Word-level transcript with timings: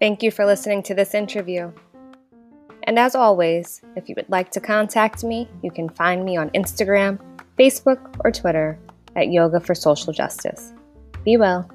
Thank 0.00 0.22
you 0.22 0.30
for 0.30 0.46
listening 0.46 0.82
to 0.84 0.94
this 0.94 1.14
interview. 1.14 1.70
And 2.84 2.98
as 2.98 3.14
always, 3.14 3.82
if 3.96 4.08
you 4.08 4.14
would 4.16 4.30
like 4.30 4.50
to 4.52 4.60
contact 4.60 5.22
me, 5.22 5.48
you 5.62 5.70
can 5.70 5.88
find 5.90 6.24
me 6.24 6.36
on 6.36 6.50
Instagram, 6.50 7.20
Facebook, 7.58 8.16
or 8.24 8.32
Twitter 8.32 8.78
at 9.14 9.30
Yoga 9.30 9.60
for 9.60 9.74
Social 9.74 10.12
Justice. 10.12 10.72
Be 11.24 11.36
well. 11.36 11.70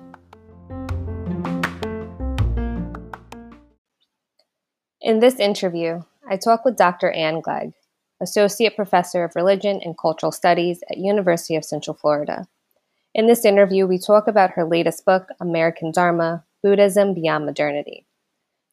In 5.02 5.20
this 5.20 5.40
interview, 5.40 6.02
I 6.28 6.38
talk 6.38 6.66
with 6.66 6.76
Dr. 6.76 7.12
Ann 7.12 7.42
Gleig, 7.42 7.74
Associate 8.26 8.76
Professor 8.76 9.24
of 9.24 9.36
Religion 9.36 9.80
and 9.84 9.96
Cultural 9.96 10.32
Studies 10.32 10.80
at 10.90 10.98
University 10.98 11.56
of 11.56 11.64
Central 11.64 11.96
Florida. 11.96 12.48
In 13.14 13.28
this 13.28 13.46
interview, 13.46 13.86
we 13.86 14.00
talk 14.00 14.28
about 14.28 14.50
her 14.52 14.66
latest 14.66 15.06
book, 15.06 15.28
American 15.40 15.92
Dharma 15.92 16.44
Buddhism 16.64 17.14
Beyond 17.14 17.46
Modernity. 17.46 18.08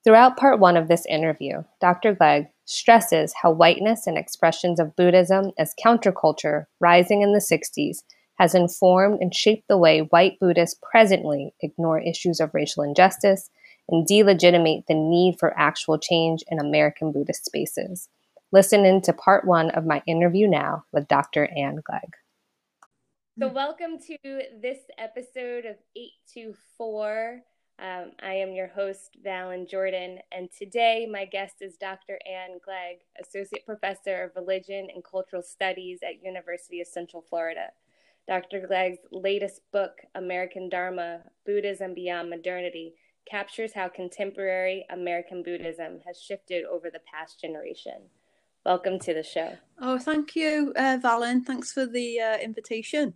Throughout 0.04 0.38
part 0.38 0.58
one 0.58 0.78
of 0.78 0.88
this 0.88 1.04
interview, 1.04 1.64
Dr. 1.82 2.14
Gleig 2.14 2.48
stresses 2.64 3.34
how 3.42 3.50
whiteness 3.50 4.06
and 4.06 4.16
expressions 4.16 4.80
of 4.80 4.96
Buddhism 4.96 5.52
as 5.58 5.74
counterculture 5.84 6.64
rising 6.80 7.20
in 7.20 7.34
the 7.34 7.38
60s 7.38 8.04
has 8.38 8.54
informed 8.54 9.20
and 9.20 9.34
shaped 9.34 9.68
the 9.68 9.76
way 9.76 10.00
white 10.00 10.40
Buddhists 10.40 10.80
presently 10.82 11.52
ignore 11.60 12.00
issues 12.00 12.40
of 12.40 12.54
racial 12.54 12.82
injustice 12.82 13.50
and 13.90 14.06
delegitimate 14.06 14.84
the 14.88 14.94
need 14.94 15.36
for 15.38 15.52
actual 15.58 15.98
change 15.98 16.42
in 16.48 16.58
American 16.58 17.12
Buddhist 17.12 17.44
spaces. 17.44 18.08
Listen 18.52 18.84
in 18.84 19.00
to 19.02 19.14
part 19.14 19.46
one 19.46 19.70
of 19.70 19.86
my 19.86 20.02
interview 20.06 20.46
now 20.46 20.84
with 20.92 21.08
Dr. 21.08 21.48
Ann 21.56 21.80
Gleig. 21.88 22.12
So, 23.38 23.48
welcome 23.48 23.98
to 23.98 24.42
this 24.60 24.78
episode 24.98 25.64
of 25.64 25.76
824 25.96 27.42
um, 27.78 28.12
I 28.22 28.34
am 28.34 28.52
your 28.52 28.68
host, 28.68 29.16
Valen 29.26 29.68
Jordan, 29.68 30.18
and 30.30 30.50
today 30.56 31.08
my 31.10 31.24
guest 31.24 31.62
is 31.62 31.76
Dr. 31.78 32.18
Ann 32.30 32.60
Gleig, 32.64 32.98
Associate 33.20 33.64
Professor 33.64 34.22
of 34.22 34.36
Religion 34.36 34.88
and 34.94 35.02
Cultural 35.02 35.42
Studies 35.42 36.00
at 36.06 36.22
University 36.22 36.82
of 36.82 36.86
Central 36.86 37.22
Florida. 37.22 37.68
Dr. 38.28 38.60
Gleig's 38.68 38.98
latest 39.10 39.62
book, 39.72 40.02
American 40.14 40.68
Dharma 40.68 41.22
Buddhism 41.46 41.94
Beyond 41.94 42.28
Modernity, 42.28 42.94
captures 43.28 43.72
how 43.72 43.88
contemporary 43.88 44.84
American 44.90 45.42
Buddhism 45.42 46.00
has 46.06 46.20
shifted 46.20 46.64
over 46.64 46.90
the 46.90 47.00
past 47.10 47.40
generation. 47.40 48.02
Welcome 48.64 49.00
to 49.00 49.12
the 49.12 49.24
show. 49.24 49.56
Oh, 49.80 49.98
thank 49.98 50.36
you, 50.36 50.72
uh, 50.76 50.98
Valen. 51.02 51.44
Thanks 51.44 51.72
for 51.72 51.84
the 51.84 52.20
uh, 52.20 52.38
invitation. 52.38 53.14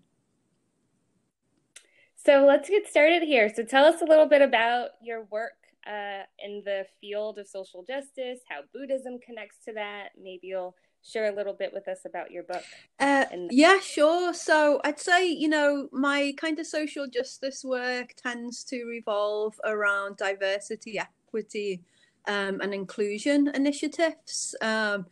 So 2.17 2.45
let's 2.45 2.69
get 2.69 2.89
started 2.89 3.23
here. 3.23 3.53
So 3.55 3.63
tell 3.63 3.85
us 3.85 4.03
a 4.03 4.07
little 4.07 4.27
bit 4.27 4.43
about 4.43 4.91
your 5.01 5.23
work 5.31 5.53
uh, 5.87 6.25
in 6.45 6.63
the 6.65 6.85
field 7.01 7.39
of 7.39 7.47
social 7.47 7.85
justice, 7.85 8.41
how 8.49 8.63
Buddhism 8.75 9.21
connects 9.25 9.59
to 9.67 9.73
that. 9.75 10.09
Maybe 10.21 10.49
you'll 10.49 10.75
share 11.05 11.33
a 11.33 11.37
little 11.37 11.53
bit 11.53 11.73
with 11.73 11.87
us 11.87 12.01
about 12.05 12.33
your 12.33 12.43
book. 12.43 12.65
Uh, 12.99 13.27
and- 13.31 13.53
yeah, 13.53 13.79
sure. 13.79 14.35
So 14.35 14.81
I'd 14.83 14.99
say, 14.99 15.29
you 15.29 15.49
know, 15.49 15.89
my 15.93 16.35
kind 16.37 16.59
of 16.59 16.67
social 16.67 17.07
justice 17.07 17.65
work 17.65 18.15
tends 18.17 18.65
to 18.65 18.85
revolve 18.87 19.55
around 19.65 20.17
diversity, 20.17 20.99
equity, 20.99 21.83
um, 22.27 22.61
and 22.61 22.75
inclusion 22.75 23.49
initiatives. 23.55 24.57
Um, 24.61 25.07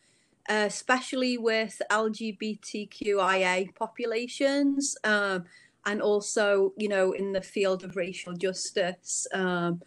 especially 0.48 1.38
with 1.38 1.80
LGBTQIA 1.90 3.74
populations. 3.74 4.96
Um, 5.04 5.44
and 5.86 6.00
also, 6.00 6.72
you 6.76 6.88
know, 6.88 7.12
in 7.12 7.32
the 7.32 7.42
field 7.42 7.84
of 7.84 7.96
racial 7.96 8.32
justice. 8.32 9.26
Um, 9.34 9.82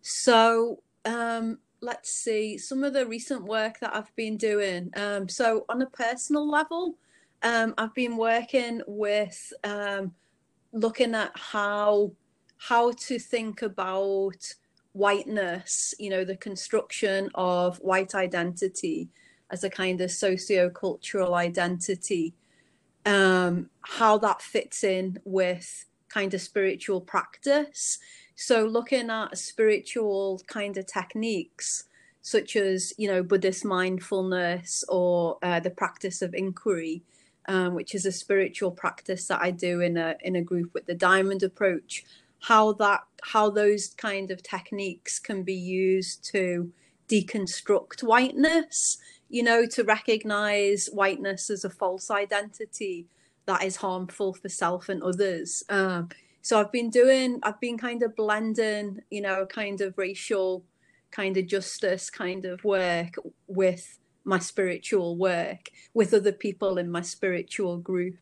so 0.00 0.82
um, 1.04 1.58
let's 1.80 2.12
see 2.12 2.58
some 2.58 2.84
of 2.84 2.92
the 2.92 3.06
recent 3.06 3.44
work 3.44 3.80
that 3.80 3.94
I've 3.94 4.14
been 4.16 4.36
doing. 4.36 4.90
Um, 4.96 5.28
so 5.28 5.64
on 5.68 5.82
a 5.82 5.86
personal 5.86 6.48
level, 6.48 6.96
um, 7.42 7.74
I've 7.78 7.94
been 7.94 8.16
working 8.16 8.82
with 8.86 9.52
looking 10.72 11.14
at 11.14 11.32
how 11.34 12.12
how 12.58 12.92
to 12.92 13.18
think 13.18 13.62
about 13.62 14.54
whiteness. 14.92 15.94
You 15.98 16.10
know, 16.10 16.24
the 16.24 16.36
construction 16.36 17.30
of 17.34 17.78
white 17.78 18.14
identity 18.14 19.08
as 19.50 19.64
a 19.64 19.70
kind 19.70 20.00
of 20.00 20.10
socio-cultural 20.10 21.34
identity 21.34 22.34
um, 23.06 23.70
how 23.82 24.18
that 24.18 24.42
fits 24.42 24.84
in 24.84 25.18
with 25.24 25.86
kind 26.08 26.34
of 26.34 26.40
spiritual 26.40 27.00
practice. 27.00 27.98
So, 28.34 28.64
looking 28.64 29.10
at 29.10 29.36
spiritual 29.38 30.40
kind 30.46 30.76
of 30.76 30.86
techniques, 30.86 31.84
such 32.22 32.56
as 32.56 32.92
you 32.98 33.08
know 33.08 33.22
Buddhist 33.22 33.64
mindfulness 33.64 34.84
or 34.88 35.38
uh, 35.42 35.60
the 35.60 35.70
practice 35.70 36.22
of 36.22 36.34
inquiry, 36.34 37.02
um, 37.48 37.74
which 37.74 37.94
is 37.94 38.06
a 38.06 38.12
spiritual 38.12 38.70
practice 38.70 39.26
that 39.26 39.40
I 39.40 39.50
do 39.50 39.80
in 39.80 39.96
a 39.96 40.16
in 40.22 40.36
a 40.36 40.42
group 40.42 40.74
with 40.74 40.86
the 40.86 40.94
Diamond 40.94 41.42
Approach. 41.42 42.04
How 42.42 42.72
that 42.74 43.00
how 43.22 43.50
those 43.50 43.88
kind 43.88 44.30
of 44.30 44.42
techniques 44.42 45.18
can 45.18 45.42
be 45.42 45.54
used 45.54 46.24
to 46.32 46.72
deconstruct 47.08 48.02
whiteness 48.02 48.98
you 49.30 49.42
know, 49.42 49.64
to 49.64 49.84
recognize 49.84 50.88
whiteness 50.92 51.48
as 51.48 51.64
a 51.64 51.70
false 51.70 52.10
identity 52.10 53.06
that 53.46 53.62
is 53.62 53.76
harmful 53.76 54.34
for 54.34 54.48
self 54.48 54.88
and 54.88 55.02
others. 55.02 55.62
Um, 55.68 56.10
so 56.42 56.60
I've 56.60 56.72
been 56.72 56.90
doing, 56.90 57.38
I've 57.42 57.60
been 57.60 57.78
kind 57.78 58.02
of 58.02 58.16
blending, 58.16 59.00
you 59.10 59.22
know, 59.22 59.46
kind 59.46 59.80
of 59.80 59.96
racial, 59.96 60.64
kind 61.10 61.36
of 61.36 61.46
justice 61.46 62.10
kind 62.10 62.44
of 62.44 62.64
work 62.64 63.14
with 63.46 63.98
my 64.24 64.38
spiritual 64.38 65.16
work 65.16 65.70
with 65.94 66.12
other 66.12 66.32
people 66.32 66.78
in 66.78 66.90
my 66.90 67.02
spiritual 67.02 67.78
group. 67.78 68.16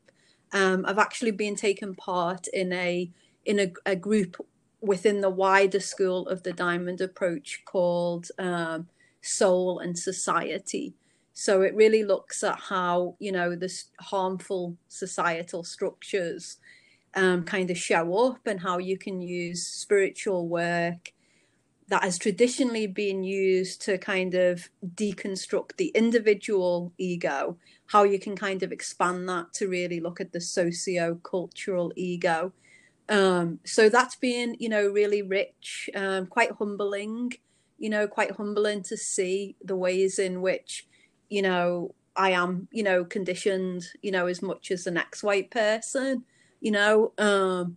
Um, 0.53 0.85
I've 0.87 0.99
actually 0.99 1.33
been 1.33 1.57
taking 1.57 1.95
part 1.95 2.47
in 2.49 2.73
a 2.73 3.11
in 3.45 3.59
a, 3.61 3.73
a, 3.87 3.97
group 3.97 4.37
within 4.81 5.21
the 5.21 5.31
wider 5.31 5.81
school 5.81 6.29
of 6.29 6.43
the 6.43 6.53
Diamond 6.53 7.01
Approach 7.01 7.63
called 7.65 8.29
um, 8.39 8.89
Soul 9.23 9.79
and 9.79 9.99
Society. 9.99 10.95
So 11.41 11.63
it 11.63 11.73
really 11.77 12.03
looks 12.03 12.43
at 12.43 12.59
how, 12.59 13.15
you 13.21 13.31
know, 13.31 13.55
this 13.55 13.91
harmful 14.01 14.77
societal 14.89 15.63
structures 15.63 16.57
um, 17.15 17.45
kind 17.45 17.71
of 17.71 17.79
show 17.79 18.27
up 18.27 18.41
and 18.45 18.59
how 18.59 18.79
you 18.79 18.99
can 18.99 19.23
use 19.23 19.65
spiritual 19.65 20.49
work 20.49 21.13
that 21.87 22.03
has 22.03 22.19
traditionally 22.19 22.89
been 22.89 23.23
used 23.23 23.81
to 23.83 23.99
kind 23.99 24.35
of 24.35 24.69
deconstruct 24.97 25.77
the 25.77 25.93
individual 25.95 26.93
ego, 26.99 27.57
how 27.87 28.03
you 28.03 28.19
can 28.19 28.35
kind 28.35 28.65
of 28.65 28.73
expand 28.73 29.29
that 29.29 29.53
to 29.53 29.69
really 29.69 30.01
look 30.01 30.21
at 30.21 30.33
the 30.33 30.41
socio-cultural 30.41 31.93
ego. 31.95 32.53
Um, 33.09 33.61
so 33.65 33.89
that's 33.89 34.17
been, 34.17 34.57
you 34.59 34.69
know, 34.69 34.89
really 34.89 35.23
rich, 35.23 35.89
um, 35.95 36.27
quite 36.27 36.51
humbling, 36.59 37.35
you 37.79 37.91
know, 37.91 38.09
quite 38.09 38.33
humbling 38.33 38.83
to 38.83 38.97
see 38.97 39.55
the 39.65 39.77
ways 39.77 40.19
in 40.19 40.43
which 40.43 40.88
you 41.29 41.43
know, 41.43 41.95
I 42.17 42.31
am, 42.31 42.69
you 42.73 42.83
know, 42.83 43.05
conditioned, 43.05 43.85
you 44.03 44.11
know, 44.11 44.27
as 44.27 44.43
much 44.43 44.71
as 44.71 44.85
the 44.85 44.91
next 44.91 45.23
white 45.23 45.51
person, 45.51 46.25
you 46.61 46.73
know, 46.73 47.13
um, 47.19 47.77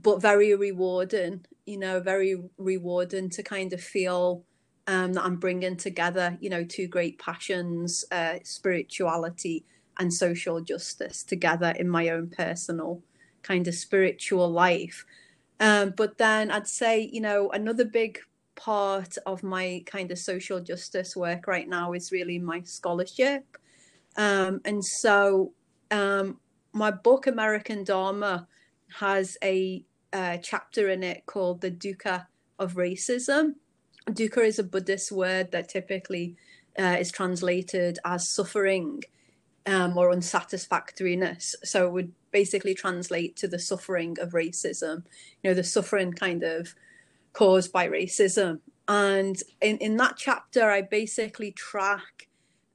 but 0.00 0.20
very 0.20 0.54
rewarding, 0.54 1.46
you 1.64 1.78
know, 1.78 2.00
very 2.00 2.36
rewarding 2.58 3.30
to 3.30 3.42
kind 3.42 3.72
of 3.72 3.80
feel 3.80 4.44
um, 4.86 5.14
that 5.14 5.24
I'm 5.24 5.36
bringing 5.36 5.76
together, 5.76 6.36
you 6.40 6.50
know, 6.50 6.64
two 6.64 6.86
great 6.86 7.18
passions, 7.18 8.04
uh, 8.12 8.36
spirituality 8.42 9.64
and 9.98 10.12
social 10.12 10.60
justice 10.60 11.22
together 11.22 11.74
in 11.78 11.88
my 11.88 12.08
own 12.08 12.28
personal 12.28 13.02
kind 13.42 13.66
of 13.68 13.74
spiritual 13.74 14.50
life. 14.50 15.06
Um, 15.60 15.94
but 15.96 16.18
then 16.18 16.50
I'd 16.50 16.66
say, 16.66 17.08
you 17.12 17.20
know, 17.20 17.50
another 17.50 17.84
big 17.84 18.18
part 18.56 19.16
of 19.26 19.42
my 19.42 19.82
kind 19.86 20.10
of 20.10 20.18
social 20.18 20.60
justice 20.60 21.16
work 21.16 21.46
right 21.46 21.68
now 21.68 21.92
is 21.92 22.12
really 22.12 22.38
my 22.38 22.62
scholarship. 22.62 23.44
Um, 24.16 24.60
and 24.64 24.84
so 24.84 25.52
um, 25.90 26.38
my 26.72 26.90
book, 26.90 27.26
American 27.26 27.84
Dharma, 27.84 28.46
has 28.98 29.36
a, 29.42 29.84
a 30.12 30.38
chapter 30.42 30.88
in 30.88 31.02
it 31.02 31.26
called 31.26 31.60
The 31.60 31.70
Dukkha 31.70 32.26
of 32.58 32.74
Racism. 32.74 33.54
Dukkha 34.08 34.46
is 34.46 34.58
a 34.58 34.64
Buddhist 34.64 35.10
word 35.10 35.50
that 35.52 35.68
typically 35.68 36.36
uh, 36.78 36.96
is 36.98 37.10
translated 37.10 37.98
as 38.04 38.28
suffering 38.28 39.02
um, 39.66 39.96
or 39.96 40.10
unsatisfactoriness. 40.10 41.54
So 41.64 41.86
it 41.86 41.92
would 41.92 42.12
basically 42.30 42.74
translate 42.74 43.36
to 43.36 43.48
the 43.48 43.58
suffering 43.58 44.16
of 44.20 44.32
racism, 44.32 45.04
you 45.42 45.50
know, 45.50 45.54
the 45.54 45.64
suffering 45.64 46.12
kind 46.12 46.42
of 46.42 46.74
caused 47.34 47.70
by 47.72 47.88
racism. 47.88 48.60
And 48.88 49.36
in, 49.60 49.76
in 49.78 49.96
that 49.98 50.16
chapter, 50.16 50.70
I 50.70 50.82
basically 50.82 51.52
track 51.52 52.28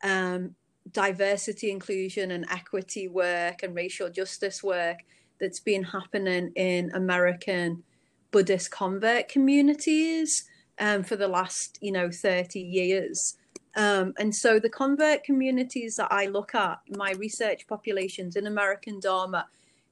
um, 0.04 0.56
diversity, 0.92 1.72
inclusion, 1.72 2.32
and 2.32 2.46
equity 2.52 3.08
work 3.08 3.64
and 3.64 3.76
racial 3.76 4.10
justice 4.10 4.64
work 4.64 5.00
that's 5.40 5.60
been 5.60 5.84
happening 5.84 6.52
in 6.56 6.92
American 6.94 7.84
Buddhist 8.32 8.70
convert 8.72 9.28
communities 9.28 10.46
um, 10.80 11.04
for 11.04 11.16
the 11.16 11.28
last, 11.28 11.78
you 11.82 11.92
know, 11.92 12.12
30 12.12 12.60
years. 12.60 13.38
Um, 13.76 14.14
and 14.18 14.36
so 14.36 14.60
the 14.60 14.70
convert 14.70 15.24
communities 15.24 15.96
that 15.98 16.12
I 16.12 16.26
look 16.26 16.56
at, 16.56 16.80
my 16.90 17.12
research 17.14 17.68
populations 17.68 18.36
in 18.36 18.48
American 18.48 19.00
Dharma, 19.00 19.48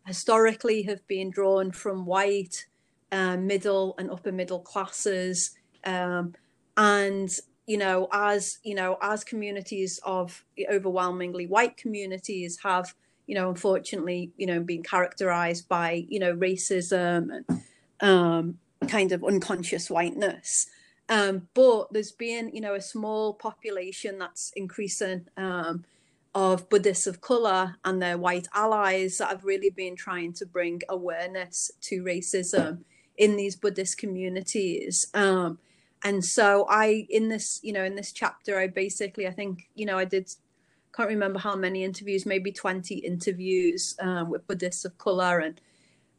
historically 0.05 0.83
have 0.83 1.05
been 1.07 1.29
drawn 1.29 1.71
from 1.71 2.05
white, 2.05 2.65
uh, 3.11 3.37
middle, 3.37 3.95
and 3.97 4.11
upper 4.11 4.31
middle 4.31 4.59
classes. 4.59 5.51
Um, 5.83 6.33
and 6.75 7.29
you 7.67 7.77
know, 7.77 8.07
as 8.11 8.59
you 8.63 8.73
know, 8.73 8.97
as 9.01 9.23
communities 9.23 9.99
of 10.03 10.43
overwhelmingly 10.71 11.45
white 11.47 11.75
communities 11.77 12.59
have, 12.63 12.95
you 13.27 13.35
know, 13.35 13.49
unfortunately, 13.49 14.31
you 14.37 14.47
know, 14.47 14.61
been 14.61 14.83
characterized 14.83 15.67
by, 15.67 16.05
you 16.07 16.19
know, 16.19 16.33
racism 16.35 17.43
and 17.49 17.61
um, 17.99 18.57
kind 18.87 19.11
of 19.11 19.23
unconscious 19.23 19.89
whiteness. 19.89 20.67
Um, 21.09 21.47
but 21.53 21.91
there's 21.91 22.11
been, 22.11 22.51
you 22.53 22.61
know, 22.61 22.73
a 22.73 22.81
small 22.81 23.33
population 23.33 24.17
that's 24.17 24.51
increasing 24.55 25.27
um, 25.35 25.83
of 26.33 26.69
Buddhists 26.69 27.07
of 27.07 27.19
color 27.19 27.75
and 27.83 28.01
their 28.01 28.17
white 28.17 28.47
allies 28.53 29.17
that 29.17 29.29
have 29.29 29.43
really 29.43 29.69
been 29.69 29.95
trying 29.95 30.33
to 30.33 30.45
bring 30.45 30.81
awareness 30.89 31.71
to 31.81 32.03
racism 32.03 32.83
in 33.17 33.35
these 33.35 33.55
Buddhist 33.55 33.97
communities. 33.97 35.07
Um, 35.13 35.59
and 36.03 36.23
so 36.23 36.65
I, 36.69 37.07
in 37.09 37.29
this, 37.29 37.59
you 37.63 37.73
know, 37.73 37.83
in 37.83 37.95
this 37.95 38.11
chapter, 38.11 38.59
I 38.59 38.67
basically, 38.67 39.27
I 39.27 39.31
think, 39.31 39.67
you 39.75 39.85
know, 39.85 39.97
I 39.97 40.05
did, 40.05 40.29
can't 40.93 41.09
remember 41.09 41.39
how 41.39 41.55
many 41.55 41.83
interviews, 41.83 42.25
maybe 42.25 42.51
20 42.51 42.95
interviews 42.95 43.95
um, 43.99 44.29
with 44.29 44.47
Buddhists 44.47 44.85
of 44.85 44.97
color 44.97 45.39
and 45.39 45.59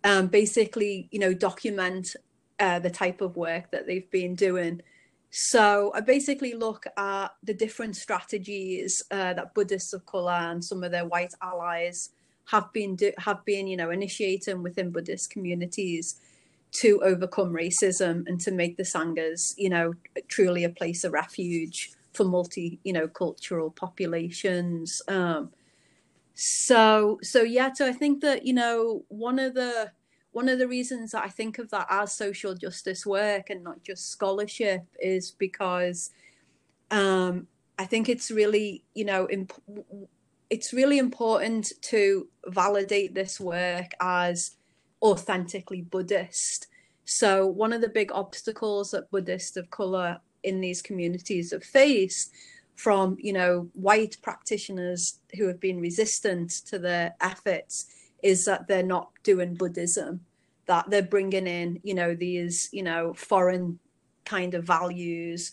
um, 0.05 0.27
basically, 0.27 1.09
you 1.11 1.21
know, 1.21 1.33
document 1.33 2.15
uh, 2.59 2.79
the 2.81 2.91
type 2.91 3.21
of 3.21 3.37
work 3.37 3.71
that 3.71 3.87
they've 3.87 4.11
been 4.11 4.35
doing. 4.35 4.83
So 5.31 5.93
I 5.95 6.00
basically 6.00 6.55
look 6.55 6.87
at 6.97 7.29
the 7.43 7.55
different 7.55 7.97
strategies 7.97 9.03
uh, 9.11 9.35
that 9.35 9.55
Buddhists 9.55 9.93
of 9.93 10.06
color 10.06 10.33
and 10.33 10.65
some 10.65 10.83
of 10.83 10.91
their 10.91 11.06
white 11.06 11.35
allies 11.43 12.11
have 12.47 12.73
been 12.73 12.97
do- 12.97 13.12
have 13.19 13.45
been, 13.45 13.67
you 13.67 13.77
know, 13.77 13.91
initiating 13.91 14.62
within 14.62 14.91
Buddhist 14.91 15.31
communities 15.31 16.19
to 16.70 17.00
overcome 17.03 17.53
racism 17.53 18.25
and 18.26 18.41
to 18.41 18.50
make 18.50 18.76
the 18.76 18.82
sanghas, 18.82 19.55
you 19.56 19.70
know, 19.70 19.94
truly 20.29 20.65
a 20.65 20.69
place 20.69 21.05
of 21.05 21.12
refuge 21.12 21.91
for 22.12 22.25
multi, 22.25 22.79
you 22.85 22.93
know, 22.93 23.09
cultural 23.09 23.70
populations. 23.70 25.00
Um, 25.09 25.50
so, 26.35 27.19
so 27.23 27.43
yeah, 27.43 27.73
so 27.73 27.87
I 27.87 27.93
think 27.93 28.20
that 28.20 28.47
you 28.47 28.53
know 28.53 29.05
one 29.09 29.38
of 29.38 29.55
the 29.55 29.93
one 30.32 30.49
of 30.49 30.59
the 30.59 30.69
reasons 30.69 31.12
that 31.12 31.25
I 31.25 31.29
think 31.29 31.59
of 31.59 31.70
that 31.70 31.87
as 31.91 32.12
social 32.12 32.55
justice 32.55 33.05
work 33.05 33.50
and 33.50 33.64
not 33.64 33.82
just 33.82 34.11
scholarship 34.11 34.85
is 35.00 35.32
because 35.32 36.11
um, 36.91 37.49
I 37.79 37.87
think 37.87 38.09
it's 38.09 38.31
really, 38.31 38.85
you 38.94 39.05
know, 39.05 39.29
imp- 39.29 39.61
it's 40.50 40.73
really 40.73 40.99
important 40.99 41.73
to 41.82 42.29
validate 42.47 43.14
this 43.14 43.41
work 43.41 43.93
as 44.00 44.56
authentically 45.03 45.83
Buddhist. 45.83 46.67
So 47.05 47.47
one 47.47 47.73
of 47.73 47.81
the 47.81 47.89
big 47.89 48.12
obstacles 48.12 48.91
that 48.91 49.11
Buddhists 49.11 49.56
of 49.56 49.71
color 49.71 50.21
in 50.43 50.61
these 50.61 50.83
communities 50.83 51.53
have 51.53 51.65
faced 51.65 52.33
from, 52.77 53.17
you 53.21 53.33
know, 53.33 53.69
white 53.75 54.17
practitioners 54.23 55.19
who 55.37 55.47
have 55.49 55.59
been 55.59 55.81
resistant 55.81 56.50
to 56.67 56.79
their 56.79 57.15
efforts 57.21 57.87
is 58.23 58.45
that 58.45 58.69
they're 58.69 58.83
not 58.83 59.11
doing 59.23 59.55
Buddhism, 59.55 60.21
that 60.67 60.89
they're 60.89 61.03
bringing 61.03 61.47
in, 61.47 61.81
you 61.83 61.95
know, 61.95 62.15
these, 62.15 62.69
you 62.73 62.83
know, 62.83 63.15
foreign 63.15 63.79
kind 64.25 64.55
of 64.55 64.65
values 64.65 65.53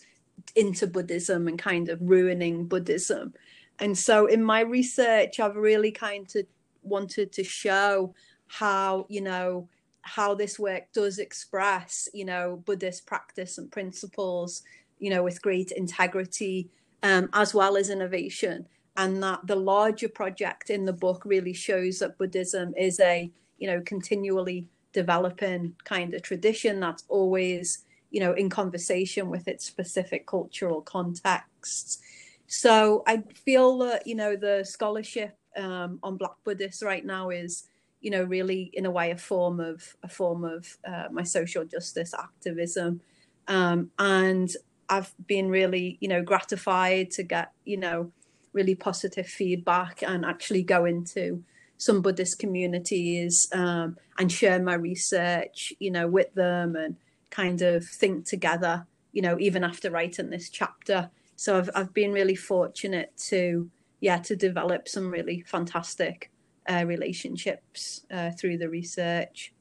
into 0.54 0.86
Buddhism 0.86 1.48
and 1.48 1.58
kind 1.58 1.88
of 1.88 1.98
ruining 2.00 2.66
Buddhism. 2.66 3.34
And 3.78 3.96
so 3.96 4.26
in 4.26 4.42
my 4.42 4.60
research, 4.60 5.40
I've 5.40 5.56
really 5.56 5.90
kind 5.90 6.30
of 6.36 6.46
wanted 6.82 7.32
to 7.32 7.44
show 7.44 8.14
how, 8.48 9.06
you 9.08 9.20
know, 9.20 9.68
how 10.02 10.34
this 10.34 10.58
work 10.58 10.84
does 10.92 11.18
express, 11.18 12.08
you 12.14 12.24
know, 12.24 12.62
Buddhist 12.64 13.06
practice 13.06 13.58
and 13.58 13.70
principles, 13.70 14.62
you 14.98 15.10
know, 15.10 15.22
with 15.22 15.42
great 15.42 15.72
integrity, 15.72 16.70
um, 17.02 17.28
as 17.32 17.54
well 17.54 17.76
as 17.76 17.90
innovation 17.90 18.66
and 18.96 19.22
that 19.22 19.46
the 19.46 19.56
larger 19.56 20.08
project 20.08 20.70
in 20.70 20.84
the 20.84 20.92
book 20.92 21.22
really 21.24 21.52
shows 21.52 21.98
that 21.98 22.18
Buddhism 22.18 22.74
is 22.76 23.00
a 23.00 23.30
you 23.58 23.66
know 23.66 23.80
continually 23.82 24.66
developing 24.92 25.74
kind 25.84 26.14
of 26.14 26.22
tradition 26.22 26.80
that's 26.80 27.04
always 27.08 27.84
you 28.10 28.20
know 28.20 28.32
in 28.32 28.48
conversation 28.48 29.28
with 29.28 29.48
its 29.48 29.64
specific 29.64 30.26
cultural 30.26 30.80
contexts. 30.80 31.98
So 32.46 33.02
I 33.06 33.22
feel 33.44 33.78
that 33.78 34.06
you 34.06 34.14
know 34.14 34.36
the 34.36 34.64
scholarship 34.64 35.36
um, 35.56 35.98
on 36.02 36.16
Black 36.16 36.36
Buddhists 36.44 36.82
right 36.82 37.04
now 37.04 37.30
is 37.30 37.68
you 38.06 38.12
know 38.12 38.22
really 38.22 38.70
in 38.72 38.86
a 38.86 38.90
way 38.98 39.10
a 39.10 39.16
form 39.16 39.58
of 39.58 39.96
a 40.04 40.08
form 40.08 40.44
of 40.44 40.78
uh, 40.86 41.08
my 41.10 41.24
social 41.24 41.64
justice 41.64 42.14
activism, 42.14 43.00
um, 43.48 43.90
and 43.98 44.48
I've 44.88 45.12
been 45.26 45.48
really 45.48 45.98
you 46.00 46.06
know 46.06 46.22
gratified 46.22 47.10
to 47.16 47.24
get 47.24 47.50
you 47.64 47.76
know 47.76 48.12
really 48.52 48.76
positive 48.76 49.26
feedback 49.26 50.04
and 50.04 50.24
actually 50.24 50.62
go 50.62 50.84
into 50.84 51.42
some 51.78 52.00
Buddhist 52.00 52.38
communities 52.38 53.48
um, 53.52 53.96
and 54.18 54.30
share 54.30 54.62
my 54.62 54.74
research, 54.74 55.72
you 55.80 55.90
know, 55.90 56.06
with 56.06 56.32
them 56.34 56.76
and 56.76 56.94
kind 57.30 57.60
of 57.60 57.84
think 57.84 58.24
together, 58.24 58.86
you 59.12 59.20
know, 59.20 59.36
even 59.40 59.64
after 59.64 59.90
writing 59.90 60.30
this 60.30 60.48
chapter. 60.48 61.10
So 61.34 61.58
I've 61.58 61.70
I've 61.74 61.92
been 61.92 62.12
really 62.12 62.36
fortunate 62.36 63.10
to 63.30 63.68
yeah 63.98 64.18
to 64.18 64.36
develop 64.36 64.86
some 64.86 65.10
really 65.10 65.40
fantastic 65.40 66.30
uh, 66.68 66.84
relationships 66.86 68.04
uh, 68.10 68.30
through 68.30 68.58
the 68.58 68.68
research. 68.68 69.52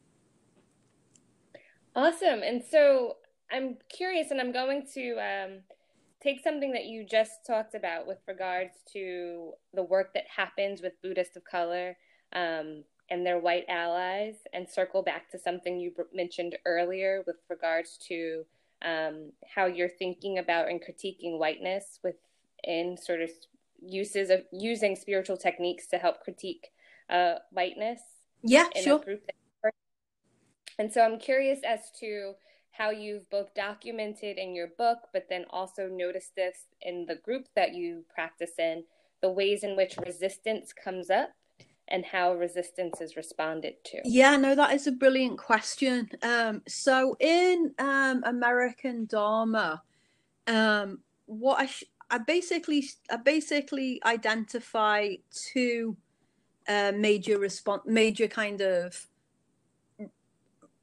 Awesome, 1.96 2.42
and 2.44 2.62
so 2.64 3.18
I'm 3.52 3.78
curious, 3.90 4.32
and 4.32 4.42
I'm 4.42 4.52
going 4.52 4.86
to 4.96 5.16
um, 5.18 5.60
take 6.22 6.44
something 6.44 6.72
that 6.72 6.86
you 6.86 7.06
just 7.06 7.46
talked 7.46 7.76
about 7.76 8.08
with 8.08 8.18
regards 8.28 8.74
to 8.94 9.52
the 9.74 9.84
work 9.84 10.14
that 10.14 10.26
happens 10.36 10.82
with 10.82 11.00
Buddhists 11.02 11.38
of 11.38 11.44
color 11.46 11.96
um, 12.34 12.84
and 13.10 13.26
their 13.26 13.40
white 13.40 13.66
allies 13.70 14.36
and 14.52 14.68
circle 14.68 15.04
back 15.04 15.30
to 15.30 15.40
something 15.40 15.80
you 15.80 15.94
mentioned 16.14 16.58
earlier 16.66 17.24
with 17.28 17.38
regards 17.50 17.98
to 18.08 18.44
um, 18.84 19.32
how 19.54 19.66
you're 19.66 19.88
thinking 19.88 20.40
about 20.40 20.68
and 20.68 20.82
critiquing 20.82 21.38
whiteness 21.38 22.00
within 22.04 22.98
sort 22.98 23.22
of 23.22 23.30
uses 23.82 24.30
of 24.30 24.42
using 24.52 24.96
spiritual 24.96 25.38
techniques 25.38 25.88
to 25.88 25.98
help 25.98 26.22
critique 26.24 26.70
uh, 27.10 27.36
whiteness. 27.52 28.02
Yeah, 28.44 28.68
sure. 28.76 29.02
and 30.78 30.92
so 30.92 31.02
I'm 31.02 31.20
curious 31.20 31.60
as 31.66 31.92
to 32.00 32.34
how 32.72 32.90
you've 32.90 33.30
both 33.30 33.54
documented 33.54 34.38
in 34.38 34.54
your 34.54 34.68
book, 34.78 35.00
but 35.14 35.28
then 35.30 35.46
also 35.50 35.88
noticed 35.88 36.36
this 36.36 36.68
in 36.82 37.06
the 37.08 37.16
group 37.16 37.48
that 37.56 37.74
you 37.74 38.04
practice 38.14 38.60
in, 38.60 38.84
the 39.22 39.30
ways 39.30 39.64
in 39.64 39.76
which 39.76 39.96
resistance 40.06 40.74
comes 40.74 41.10
up 41.10 41.32
and 41.88 42.04
how 42.04 42.34
resistance 42.34 43.00
is 43.00 43.16
responded 43.16 43.76
to? 43.86 44.02
Yeah, 44.04 44.36
no, 44.38 44.56
that 44.56 44.74
is 44.74 44.88
a 44.88 44.92
brilliant 44.92 45.38
question. 45.38 46.10
Um, 46.22 46.64
so 46.68 47.16
in 47.20 47.74
um, 47.80 48.24
American 48.26 49.06
Dharma, 49.06 49.82
um, 50.48 51.00
what 51.28 51.60
I, 51.60 51.66
sh- 51.68 51.84
I 52.10 52.18
basically 52.18 52.86
I 53.10 53.18
basically 53.18 54.02
identify 54.04 55.16
two 55.32 55.96
uh, 56.68 56.92
major 56.96 57.38
response, 57.40 57.84
major 57.86 58.28
kind 58.28 58.62
of 58.62 59.08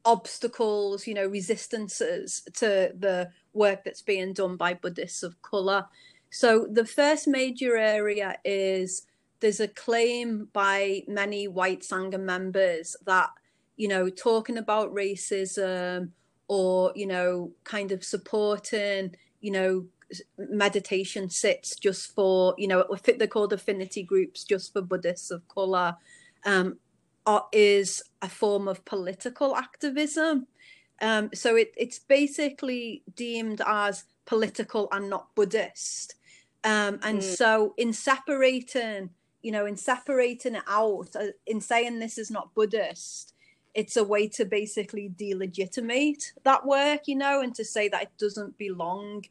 obstacles, 0.04 1.06
you 1.06 1.14
know, 1.14 1.26
resistances 1.26 2.42
to 2.54 2.92
the 2.98 3.30
work 3.52 3.84
that's 3.84 4.02
being 4.02 4.32
done 4.32 4.56
by 4.56 4.74
Buddhists 4.74 5.22
of 5.22 5.40
color. 5.42 5.86
So 6.30 6.66
the 6.70 6.84
first 6.84 7.28
major 7.28 7.76
area 7.76 8.36
is 8.44 9.06
there's 9.40 9.60
a 9.60 9.68
claim 9.68 10.48
by 10.52 11.02
many 11.06 11.48
white 11.48 11.80
Sangha 11.82 12.18
members 12.18 12.96
that, 13.06 13.30
you 13.76 13.88
know, 13.88 14.08
talking 14.08 14.58
about 14.58 14.94
racism 14.94 16.10
or, 16.48 16.92
you 16.94 17.06
know, 17.06 17.52
kind 17.64 17.92
of 17.92 18.04
supporting, 18.04 19.14
you 19.40 19.50
know, 19.50 19.84
meditation 20.36 21.28
sits 21.30 21.76
just 21.76 22.14
for, 22.14 22.54
you 22.58 22.68
know, 22.68 22.84
they're 23.04 23.26
called 23.26 23.52
affinity 23.52 24.02
groups 24.02 24.44
just 24.44 24.72
for 24.72 24.82
Buddhists 24.82 25.30
of 25.30 25.46
color. 25.48 25.96
Um, 26.44 26.78
is 27.52 28.02
a 28.20 28.28
form 28.28 28.68
of 28.68 28.84
political 28.84 29.56
activism. 29.56 30.46
Um, 31.00 31.30
so 31.34 31.56
it, 31.56 31.72
it's 31.76 31.98
basically 31.98 33.02
deemed 33.14 33.60
as 33.66 34.04
political 34.24 34.88
and 34.92 35.10
not 35.10 35.34
Buddhist. 35.34 36.14
Um, 36.64 37.00
and 37.02 37.18
mm. 37.18 37.22
so 37.22 37.74
in 37.76 37.92
separating, 37.92 39.10
you 39.42 39.52
know, 39.52 39.66
in 39.66 39.76
separating 39.76 40.54
it 40.54 40.62
out, 40.68 41.08
uh, 41.16 41.26
in 41.46 41.60
saying 41.60 41.98
this 41.98 42.18
is 42.18 42.30
not 42.30 42.54
Buddhist, 42.54 43.34
it's 43.74 43.96
a 43.96 44.04
way 44.04 44.28
to 44.28 44.44
basically 44.44 45.08
delegitimate 45.08 46.32
that 46.44 46.64
work, 46.66 47.08
you 47.08 47.16
know, 47.16 47.40
and 47.40 47.54
to 47.54 47.64
say 47.64 47.88
that 47.88 48.02
it 48.02 48.10
doesn't 48.18 48.58
belong 48.58 49.24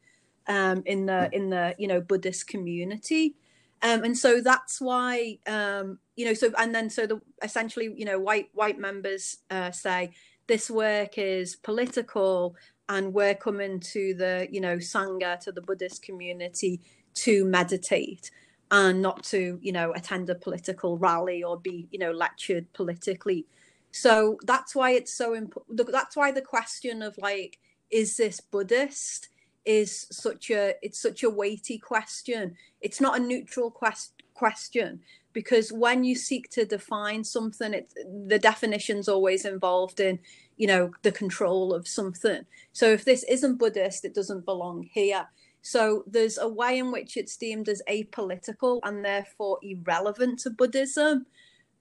um, 0.48 0.84
in 0.86 1.06
the 1.06 1.30
in 1.34 1.50
the 1.50 1.76
you 1.78 1.88
know 1.88 2.02
Buddhist 2.02 2.48
community. 2.48 3.36
Um, 3.84 4.04
and 4.04 4.16
so 4.16 4.42
that's 4.42 4.80
why 4.80 5.40
um, 5.48 5.98
you 6.16 6.26
know 6.26 6.34
so 6.34 6.52
and 6.58 6.74
then 6.74 6.90
so 6.90 7.08
the 7.08 7.22
essentially 7.44 7.94
you 7.96 8.06
know 8.06 8.20
white 8.20 8.50
white 8.54 8.80
members 8.80 9.38
uh, 9.50 9.72
say 9.72 10.12
this 10.48 10.70
work 10.70 11.18
is 11.18 11.56
political 11.56 12.56
and 12.90 13.14
we're 13.14 13.36
coming 13.36 13.80
to 13.80 14.14
the 14.16 14.48
you 14.52 14.60
know 14.60 14.78
sangha 14.78 15.40
to 15.40 15.52
the 15.52 15.62
buddhist 15.62 16.02
community 16.02 16.82
to 17.14 17.46
meditate 17.46 18.32
and 18.70 19.02
not 19.02 19.24
to 19.24 19.58
you 19.62 19.72
know 19.72 19.94
attend 19.94 20.30
a 20.30 20.36
political 20.36 20.98
rally 20.98 21.42
or 21.42 21.58
be 21.58 21.88
you 21.92 22.00
know 22.00 22.12
lectured 22.12 22.72
politically 22.74 23.46
so 23.92 24.38
that's 24.44 24.76
why 24.76 24.92
it's 24.92 25.14
so 25.14 25.34
important 25.34 25.92
that's 25.92 26.16
why 26.16 26.32
the 26.32 26.42
question 26.42 27.02
of 27.02 27.18
like 27.18 27.60
is 27.90 28.18
this 28.18 28.40
buddhist 28.40 29.30
is 29.66 30.08
such 30.12 30.50
a 30.50 30.74
it's 30.82 31.00
such 31.00 31.24
a 31.24 31.30
weighty 31.30 31.78
question. 31.78 32.56
It's 32.82 33.02
not 33.02 33.20
a 33.20 33.24
neutral 33.24 33.70
quest, 33.70 34.14
question 34.34 35.00
because 35.34 35.72
when 35.72 36.04
you 36.04 36.16
seek 36.16 36.50
to 36.50 36.66
define 36.66 37.24
something 37.24 37.74
it 37.74 37.94
the 38.28 38.40
definition's 38.40 39.08
always 39.08 39.46
involved 39.46 40.00
in 40.00 40.20
you 40.58 40.68
know 40.68 40.92
the 41.04 41.12
control 41.12 41.74
of 41.74 41.88
something. 41.88 42.44
So 42.74 42.88
if 42.88 43.06
this 43.06 43.24
isn't 43.24 43.58
buddhist 43.58 44.04
it 44.04 44.16
doesn't 44.16 44.46
belong 44.46 44.90
here. 44.92 45.28
So 45.62 46.04
there's 46.08 46.40
a 46.40 46.48
way 46.48 46.80
in 46.80 46.92
which 46.92 47.18
it's 47.18 47.38
deemed 47.38 47.70
as 47.70 47.84
apolitical 47.88 48.80
and 48.84 49.06
therefore 49.06 49.60
irrelevant 49.62 50.40
to 50.40 50.50
buddhism. 50.50 51.28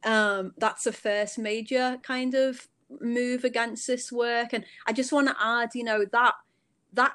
Um, 0.05 0.53
that's 0.59 0.85
the 0.85 0.93
first 0.93 1.39
major 1.39 1.97
kind 2.03 2.35
of 2.35 2.69
move 3.01 3.45
against 3.45 3.87
this 3.87 4.13
work. 4.13 4.53
And 4.53 4.65
i 4.87 4.93
just 4.93 5.13
want 5.13 5.29
to 5.29 5.37
add 5.41 5.71
you 5.75 5.85
know 5.85 6.05
that 6.13 6.35
that 6.93 7.15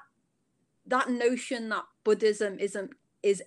that 0.87 1.09
notion 1.09 1.69
that 1.69 1.85
buddhism 2.03 2.59
isn't 2.59 2.91
is 3.23 3.41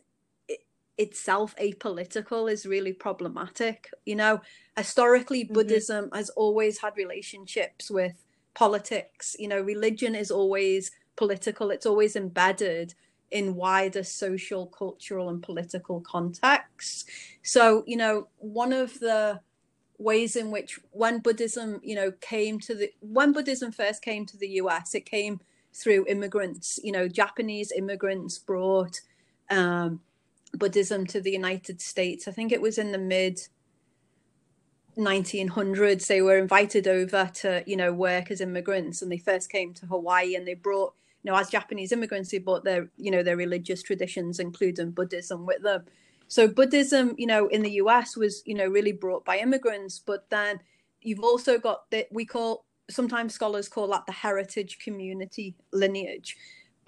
itself 0.99 1.55
apolitical 1.61 2.51
is 2.51 2.67
really 2.67 2.93
problematic. 2.93 3.89
You 4.05 4.17
know, 4.17 4.41
historically, 4.77 5.45
mm-hmm. 5.45 5.55
Buddhism 5.55 6.11
has 6.13 6.29
always 6.31 6.79
had 6.79 6.97
relationships 6.97 7.91
with 7.91 8.15
politics. 8.55 9.37
You 9.39 9.49
know, 9.49 9.61
religion 9.61 10.15
is 10.15 10.31
always 10.31 10.91
political, 11.17 11.71
it's 11.71 11.87
always 11.87 12.17
embedded 12.17 12.95
in 13.31 13.55
wider 13.55 14.03
social, 14.03 14.67
cultural, 14.67 15.29
and 15.29 15.43
political 15.43 16.01
contexts. 16.01 17.05
So, 17.43 17.85
you 17.87 17.97
know, 17.97 18.29
one 18.39 18.73
of 18.73 18.99
the 19.01 19.41
ways 19.99 20.37
in 20.37 20.51
which 20.51 20.81
when 20.91 21.21
Buddhism, 21.21 21.81
you 21.83 21.95
know, 21.95 22.13
came 22.21 22.59
to 22.61 22.75
the 22.75 22.91
when 23.01 23.33
Buddhism 23.33 23.71
first 23.71 24.03
came 24.03 24.27
to 24.27 24.37
the 24.37 24.49
US, 24.63 24.95
it 24.95 25.07
came 25.07 25.41
through 25.75 26.07
immigrants. 26.09 26.79
You 26.83 26.93
know, 26.93 27.09
Japanese 27.09 27.73
immigrants 27.73 28.39
brought 28.39 29.01
um, 29.51 30.01
Buddhism 30.55 31.07
to 31.07 31.21
the 31.21 31.31
United 31.31 31.81
States. 31.81 32.29
I 32.29 32.33
think 32.33 32.53
it 32.53 32.63
was 32.63 32.79
in 32.79 32.93
the 32.93 32.99
mid 32.99 33.41
1900s. 34.97 36.07
They 36.07 36.23
were 36.23 36.39
invited 36.39 36.89
over 36.89 37.31
to, 37.35 37.63
you 37.67 37.77
know, 37.77 37.93
work 37.93 38.31
as 38.31 38.41
immigrants, 38.41 39.03
and 39.03 39.11
they 39.11 39.19
first 39.19 39.51
came 39.51 39.73
to 39.75 39.87
Hawaii, 39.87 40.35
and 40.35 40.47
they 40.47 40.55
brought, 40.55 40.95
you 41.23 41.31
know, 41.31 41.39
as 41.39 41.51
Japanese 41.51 41.93
immigrants, 41.93 42.31
they 42.31 42.39
brought 42.39 42.65
their, 42.65 42.91
you 42.97 43.11
know, 43.11 43.23
their 43.23 43.37
religious 43.37 43.83
traditions, 43.83 44.41
including 44.41 44.91
Buddhism, 44.91 45.47
with 45.47 45.63
them. 45.63 45.85
So 46.27 46.47
Buddhism, 46.47 47.15
you 47.17 47.27
know, 47.27 47.49
in 47.49 47.63
the 47.63 47.73
US 47.73 48.17
was, 48.17 48.43
you 48.45 48.55
know, 48.55 48.67
really 48.67 48.93
brought 48.93 49.25
by 49.25 49.39
immigrants, 49.39 49.99
but 49.99 50.29
then 50.29 50.61
you've 51.01 51.21
also 51.21 51.59
got 51.59 51.91
that 51.91 52.09
we 52.11 52.27
call 52.27 52.65
sometimes 52.91 53.35
scholars 53.35 53.69
call 53.69 53.89
that 53.89 54.07
the 54.07 54.13
heritage 54.13 54.79
community 54.79 55.55
lineage 55.73 56.37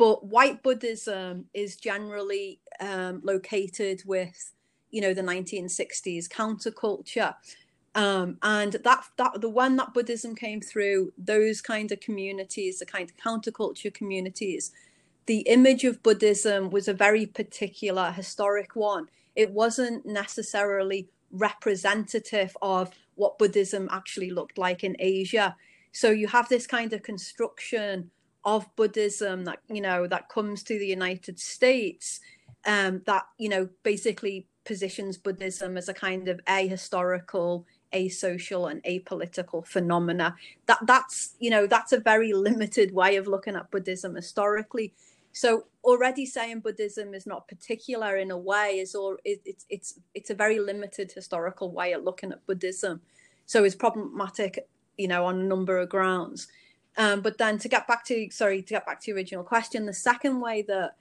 but 0.00 0.24
white 0.24 0.62
Buddhism 0.62 1.44
is 1.52 1.76
generally 1.76 2.58
um, 2.80 3.20
located 3.22 4.02
with, 4.06 4.54
you 4.90 5.02
know, 5.02 5.12
the 5.12 5.20
1960s 5.20 6.26
counterculture. 6.26 7.34
Um, 7.94 8.38
and 8.42 8.72
that 8.72 9.04
that 9.18 9.42
the 9.42 9.50
when 9.50 9.76
that 9.76 9.92
Buddhism 9.92 10.34
came 10.34 10.62
through, 10.62 11.12
those 11.18 11.60
kind 11.60 11.92
of 11.92 12.00
communities, 12.00 12.78
the 12.78 12.86
kind 12.86 13.10
of 13.10 13.16
counterculture 13.18 13.92
communities, 13.92 14.72
the 15.26 15.40
image 15.40 15.84
of 15.84 16.02
Buddhism 16.02 16.70
was 16.70 16.88
a 16.88 16.94
very 16.94 17.26
particular 17.26 18.10
historic 18.10 18.74
one. 18.74 19.06
It 19.36 19.50
wasn't 19.50 20.06
necessarily 20.06 21.10
representative 21.30 22.56
of 22.62 22.90
what 23.16 23.38
Buddhism 23.38 23.86
actually 23.92 24.30
looked 24.30 24.56
like 24.56 24.82
in 24.82 24.96
Asia. 24.98 25.54
So 25.92 26.10
you 26.10 26.28
have 26.28 26.48
this 26.48 26.66
kind 26.66 26.92
of 26.92 27.02
construction 27.02 28.10
of 28.44 28.74
Buddhism 28.76 29.44
that 29.44 29.58
you 29.68 29.80
know 29.80 30.06
that 30.06 30.28
comes 30.28 30.62
to 30.64 30.78
the 30.78 30.86
United 30.86 31.38
States 31.38 32.20
um, 32.66 33.02
that 33.06 33.24
you 33.38 33.48
know 33.48 33.68
basically 33.82 34.46
positions 34.64 35.16
Buddhism 35.16 35.76
as 35.76 35.88
a 35.88 35.94
kind 35.94 36.28
of 36.28 36.40
ahistorical, 36.44 37.64
asocial, 37.92 38.70
and 38.70 38.82
apolitical 38.84 39.66
phenomena. 39.66 40.36
That 40.66 40.78
that's 40.86 41.34
you 41.38 41.50
know 41.50 41.66
that's 41.66 41.92
a 41.92 42.00
very 42.00 42.32
limited 42.32 42.94
way 42.94 43.16
of 43.16 43.26
looking 43.26 43.56
at 43.56 43.70
Buddhism 43.70 44.14
historically. 44.14 44.92
So 45.32 45.66
already 45.84 46.26
saying 46.26 46.60
Buddhism 46.60 47.14
is 47.14 47.26
not 47.26 47.46
particular 47.46 48.16
in 48.16 48.30
a 48.30 48.38
way 48.38 48.78
is 48.80 48.94
or 48.94 49.18
it, 49.24 49.40
it's 49.44 49.64
it's 49.68 50.00
it's 50.14 50.30
a 50.30 50.34
very 50.34 50.58
limited 50.58 51.12
historical 51.12 51.70
way 51.70 51.92
of 51.92 52.04
looking 52.04 52.32
at 52.32 52.44
Buddhism. 52.46 53.00
So 53.46 53.64
it's 53.64 53.74
problematic, 53.74 54.68
you 55.00 55.08
know, 55.08 55.24
on 55.24 55.40
a 55.40 55.44
number 55.44 55.78
of 55.78 55.88
grounds. 55.88 56.48
Um, 56.96 57.20
but 57.22 57.38
then 57.38 57.56
to 57.58 57.68
get 57.68 57.86
back 57.86 58.04
to 58.06 58.28
sorry 58.30 58.62
to 58.62 58.74
get 58.74 58.86
back 58.86 59.00
to 59.02 59.10
your 59.10 59.16
original 59.16 59.44
question, 59.44 59.86
the 59.86 59.94
second 59.94 60.40
way 60.40 60.62
that 60.62 60.96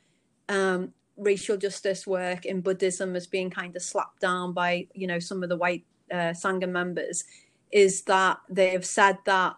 um, 0.47 0.93
racial 1.17 1.57
justice 1.57 2.07
work 2.07 2.45
in 2.45 2.61
Buddhism 2.61 3.15
is 3.15 3.27
being 3.27 3.49
kind 3.49 3.75
of 3.75 3.81
slapped 3.81 4.21
down 4.21 4.53
by 4.53 4.87
you 4.93 5.07
know 5.07 5.19
some 5.19 5.43
of 5.43 5.49
the 5.49 5.57
white 5.57 5.83
uh, 6.11 6.33
sangha 6.33 6.69
members 6.69 7.25
is 7.71 8.03
that 8.03 8.37
they 8.49 8.69
have 8.69 8.85
said 8.85 9.17
that 9.25 9.55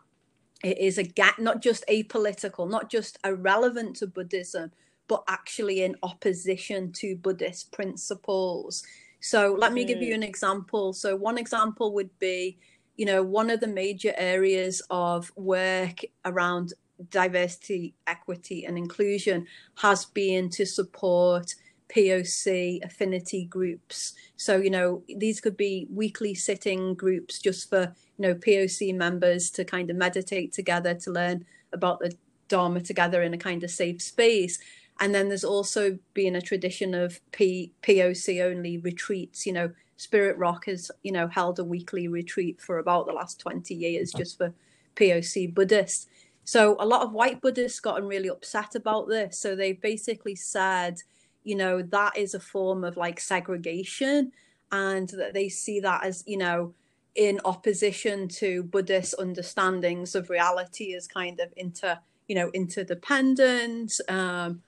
it 0.64 0.78
is 0.78 0.98
a 0.98 1.04
gap, 1.04 1.40
not 1.40 1.62
just 1.62 1.84
apolitical, 1.90 2.70
not 2.70 2.90
just 2.90 3.18
irrelevant 3.26 3.96
to 3.98 4.08
Buddhism, 4.08 4.72
but 5.08 5.24
actually 5.28 5.84
in 5.84 5.96
opposition 6.04 6.92
to 6.94 7.16
Buddhist 7.16 7.72
principles. 7.72 8.84
So 9.22 9.56
let 9.58 9.74
me 9.74 9.86
give 9.86 10.02
you 10.02 10.12
mm. 10.12 10.16
an 10.16 10.24
example. 10.24 10.94
So 10.94 11.16
one 11.16 11.38
example 11.38 11.94
would 11.94 12.18
be 12.20 12.58
you 13.02 13.08
know, 13.08 13.24
one 13.24 13.50
of 13.50 13.60
the 13.62 13.68
major 13.68 14.14
areas 14.16 14.80
of 14.92 15.32
work 15.36 16.02
around 16.24 16.74
diversity, 17.10 17.96
equity, 18.06 18.64
and 18.64 18.78
inclusion 18.78 19.48
has 19.78 20.06
been 20.06 20.52
to 20.52 20.68
support 20.68 21.56
POC 21.90 22.86
affinity 22.86 23.46
groups. 23.46 24.14
So, 24.38 24.58
you 24.58 24.70
know, 24.70 25.02
these 25.18 25.42
could 25.42 25.58
be 25.58 25.88
weekly 25.92 26.36
sitting 26.36 26.94
groups 26.94 27.40
just 27.40 27.72
for, 27.72 27.92
you 28.20 28.22
know, 28.28 28.36
POC 28.36 28.96
members 28.96 29.50
to 29.50 29.66
kind 29.66 29.90
of 29.90 29.96
meditate 29.96 30.54
together, 30.54 30.94
to 30.94 31.10
learn 31.10 31.44
about 31.74 32.02
the 32.02 32.14
Dharma 32.50 32.82
together 32.82 33.24
in 33.24 33.34
a 33.34 33.38
kind 33.40 33.64
of 33.64 33.72
safe 33.72 34.00
space. 34.00 34.60
And 35.00 35.16
then 35.16 35.28
there's 35.28 35.44
also 35.44 35.98
been 36.14 36.36
a 36.36 36.42
tradition 36.42 36.94
of 36.94 37.20
P- 37.32 37.74
POC 37.82 38.44
only 38.44 38.78
retreats, 38.78 39.48
you 39.48 39.54
know, 39.54 39.72
Spirit 40.02 40.36
Rock 40.40 40.66
has, 40.66 40.90
you 41.04 41.12
know, 41.12 41.28
held 41.28 41.60
a 41.60 41.64
weekly 41.64 42.08
retreat 42.08 42.60
for 42.60 42.80
about 42.80 43.06
the 43.06 43.14
last 43.14 43.40
20 43.40 43.76
years 43.76 44.12
just 44.12 44.36
for 44.36 44.52
POC 44.96 45.54
Buddhists. 45.54 46.08
So 46.44 46.76
a 46.80 46.86
lot 46.88 47.04
of 47.04 47.14
white 47.14 47.40
Buddhists 47.40 47.80
gotten 47.80 48.08
really 48.08 48.28
upset 48.28 48.74
about 48.74 49.08
this. 49.08 49.38
So 49.38 49.56
they 49.56 49.74
basically 49.74 50.34
said, 50.34 51.04
you 51.44 51.56
know, 51.56 51.84
that 51.84 52.18
is 52.18 52.34
a 52.34 52.40
form 52.40 52.84
of 52.84 52.98
like 52.98 53.20
segregation 53.20 54.32
and 54.72 55.08
that 55.10 55.36
they 55.36 55.50
see 55.50 55.80
that 55.82 56.04
as, 56.04 56.24
you 56.26 56.38
know, 56.38 56.74
in 57.14 57.40
opposition 57.46 58.28
to 58.28 58.64
Buddhist 58.64 59.14
understandings 59.20 60.16
of 60.16 60.32
reality 60.32 60.96
as 60.96 61.06
kind 61.06 61.40
of 61.40 61.54
inter, 61.56 62.00
you 62.28 62.34
know, 62.34 62.50
interdependent, 62.56 64.02
um, 64.10 64.64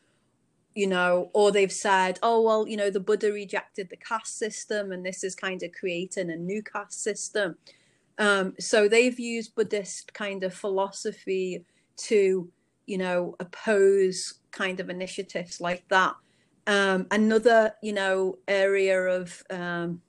you 0.76 0.88
know, 0.88 1.30
or 1.34 1.52
they've 1.52 1.72
said, 1.72 2.20
oh, 2.24 2.42
well, 2.42 2.68
you 2.68 2.78
know, 2.78 2.90
the 2.90 3.00
Buddha 3.00 3.32
rejected 3.32 3.90
the 3.90 3.98
caste 3.98 4.38
system 4.38 4.92
and 4.92 5.06
this 5.06 5.24
is 5.24 5.36
kind 5.36 5.62
of 5.64 5.72
creating 5.72 6.30
a 6.30 6.36
new 6.36 6.64
caste 6.64 7.04
system. 7.04 7.56
Um, 8.18 8.54
so 8.60 8.88
they've 8.88 9.20
used 9.20 9.56
Buddhist 9.56 10.14
kind 10.14 10.44
of 10.44 10.54
philosophy 10.54 11.66
to, 11.98 12.50
you 12.86 12.98
know, 12.98 13.36
oppose 13.40 14.36
kind 14.52 14.80
of 14.80 14.90
initiatives 14.90 15.62
like 15.62 15.88
that. 15.90 16.16
Um, 16.66 17.08
another, 17.12 17.74
you 17.82 17.94
know, 17.94 18.38
area 18.48 19.00
of 19.00 19.44
um, 19.50 20.02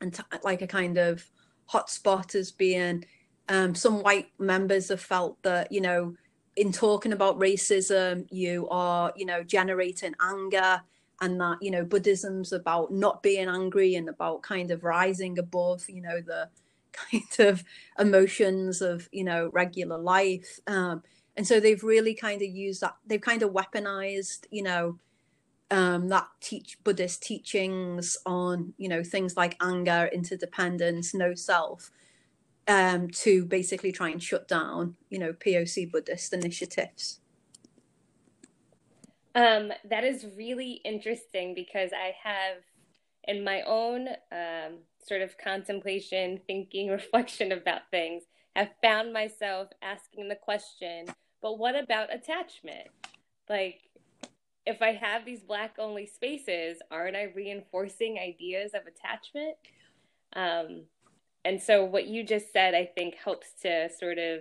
and 0.00 0.14
t- 0.14 0.22
like 0.44 0.62
a 0.62 0.66
kind 0.66 0.96
of 0.96 1.28
hotspot 1.70 2.34
as 2.34 2.52
being 2.52 3.04
um, 3.48 3.74
some 3.74 4.02
white 4.02 4.28
members 4.38 4.88
have 4.88 5.00
felt 5.00 5.42
that, 5.42 5.72
you 5.72 5.80
know, 5.80 6.14
in 6.58 6.72
talking 6.72 7.12
about 7.12 7.38
racism, 7.38 8.26
you 8.30 8.68
are, 8.68 9.12
you 9.16 9.24
know, 9.24 9.42
generating 9.42 10.14
anger 10.20 10.82
and 11.20 11.40
that 11.40 11.58
you 11.60 11.70
know 11.70 11.84
buddhism's 11.84 12.52
about 12.52 12.92
not 12.92 13.22
being 13.22 13.48
angry 13.48 13.94
and 13.94 14.08
about 14.08 14.42
kind 14.42 14.70
of 14.70 14.84
rising 14.84 15.36
above 15.38 15.84
you 15.88 16.00
know 16.00 16.20
the 16.20 16.48
kind 16.92 17.48
of 17.48 17.64
emotions 17.98 18.82
of 18.82 19.08
you 19.12 19.24
know 19.24 19.50
regular 19.52 19.98
life. 19.98 20.58
Um, 20.66 21.02
and 21.36 21.46
so 21.46 21.60
they've 21.60 21.84
really 21.84 22.14
kind 22.14 22.42
of 22.42 22.48
used 22.48 22.80
that 22.80 22.96
they've 23.06 23.20
kind 23.20 23.42
of 23.42 23.52
weaponized 23.52 24.46
you 24.50 24.62
know 24.62 24.98
um, 25.70 26.08
that 26.08 26.26
teach 26.40 26.82
buddhist 26.82 27.22
teachings 27.22 28.16
on 28.26 28.72
you 28.78 28.88
know 28.88 29.04
things 29.04 29.36
like 29.36 29.56
anger 29.60 30.10
interdependence 30.12 31.14
no 31.14 31.34
self 31.34 31.90
um, 32.68 33.08
to 33.08 33.44
basically 33.44 33.90
try 33.90 34.10
and 34.10 34.22
shut 34.22 34.46
down 34.46 34.96
you 35.10 35.18
know 35.18 35.32
poc 35.32 35.90
buddhist 35.90 36.32
initiatives 36.32 37.20
um, 39.38 39.70
that 39.88 40.02
is 40.02 40.26
really 40.36 40.80
interesting 40.84 41.54
because 41.54 41.90
I 41.92 42.12
have, 42.24 42.56
in 43.22 43.44
my 43.44 43.62
own 43.62 44.08
um, 44.32 44.78
sort 45.06 45.22
of 45.22 45.38
contemplation, 45.38 46.40
thinking, 46.48 46.88
reflection 46.90 47.52
about 47.52 47.82
things, 47.92 48.24
have 48.56 48.70
found 48.82 49.12
myself 49.12 49.68
asking 49.80 50.28
the 50.28 50.34
question, 50.34 51.06
but 51.40 51.56
what 51.56 51.76
about 51.76 52.12
attachment? 52.12 52.88
Like, 53.48 53.78
if 54.66 54.82
I 54.82 54.92
have 54.92 55.24
these 55.24 55.44
black 55.44 55.76
only 55.78 56.06
spaces, 56.06 56.78
aren't 56.90 57.16
I 57.16 57.30
reinforcing 57.34 58.18
ideas 58.18 58.72
of 58.74 58.82
attachment? 58.88 59.56
Um, 60.34 60.82
and 61.48 61.62
so, 61.62 61.82
what 61.82 62.06
you 62.06 62.24
just 62.24 62.52
said, 62.52 62.74
I 62.74 62.84
think, 62.84 63.14
helps 63.14 63.52
to 63.62 63.88
sort 63.98 64.18
of 64.18 64.40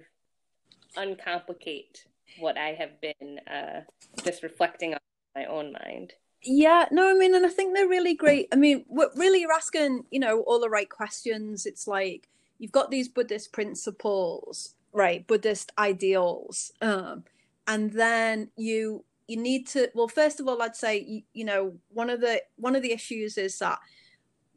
uncomplicate 0.98 2.04
what 2.38 2.58
I 2.58 2.74
have 2.74 3.00
been 3.00 3.40
uh, 3.50 3.82
just 4.26 4.44
reflecting 4.44 4.94
on 4.94 5.00
my 5.34 5.46
own 5.46 5.72
mind. 5.72 6.12
Yeah, 6.44 6.84
no, 6.92 7.10
I 7.10 7.14
mean, 7.14 7.34
and 7.34 7.46
I 7.46 7.50
think 7.50 7.74
they're 7.74 7.88
really 7.88 8.14
great. 8.14 8.50
I 8.52 8.58
mean, 8.58 8.84
what 8.90 9.12
really 9.16 9.40
you're 9.40 9.54
asking, 9.54 10.04
you 10.12 10.20
know, 10.20 10.42
all 10.42 10.60
the 10.60 10.70
right 10.70 10.90
questions. 10.90 11.66
It's 11.66 11.88
like 11.88 12.28
you've 12.60 12.74
got 12.74 12.92
these 12.92 13.08
Buddhist 13.08 13.54
principles, 13.54 14.76
right? 14.92 15.26
Buddhist 15.26 15.72
ideals, 15.80 16.74
um, 16.82 17.24
and 17.68 17.90
then 17.94 18.50
you 18.58 19.06
you 19.30 19.38
need 19.38 19.66
to. 19.68 19.90
Well, 19.96 20.10
first 20.10 20.42
of 20.42 20.48
all, 20.50 20.62
I'd 20.62 20.76
say 20.76 21.00
you, 21.00 21.22
you 21.34 21.46
know 21.46 21.76
one 21.88 22.10
of 22.10 22.20
the 22.20 22.42
one 22.58 22.76
of 22.76 22.82
the 22.82 22.92
issues 22.92 23.38
is 23.38 23.58
that 23.60 23.80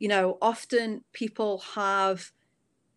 you 0.00 0.08
know 0.08 0.36
often 0.42 1.04
people 1.12 1.58
have 1.76 2.32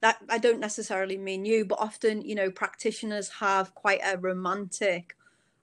that 0.03 0.17
I 0.29 0.37
don't 0.37 0.59
necessarily 0.59 1.17
mean 1.17 1.45
you, 1.45 1.63
but 1.63 1.79
often, 1.79 2.23
you 2.23 2.35
know, 2.35 2.51
practitioners 2.51 3.29
have 3.29 3.73
quite 3.73 4.01
a 4.03 4.17
romantic 4.17 5.15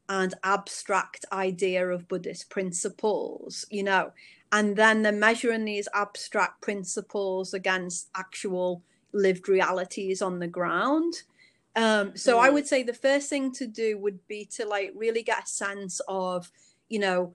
and 0.09 0.33
abstract 0.43 1.27
idea 1.31 1.87
of 1.87 2.09
Buddhist 2.09 2.49
principles, 2.49 3.67
you 3.71 3.83
know, 3.83 4.13
and 4.51 4.77
then 4.77 5.03
they're 5.03 5.13
measuring 5.13 5.67
these 5.67 5.89
abstract 5.93 6.63
principles 6.63 7.53
against 7.53 8.09
actual 8.17 8.83
lived 9.13 9.47
realities 9.47 10.23
on 10.23 10.39
the 10.39 10.49
ground. 10.49 11.13
Um, 11.77 12.17
so 12.17 12.39
mm. 12.39 12.41
I 12.41 12.49
would 12.49 12.67
say 12.67 12.83
the 12.83 12.95
first 12.95 13.29
thing 13.29 13.53
to 13.53 13.67
do 13.67 13.99
would 13.99 14.27
be 14.27 14.47
to 14.57 14.65
like 14.65 14.93
really 14.97 15.23
get 15.23 15.45
a 15.45 15.47
sense 15.49 16.01
of, 16.09 16.51
you 16.89 16.99
know, 16.99 17.35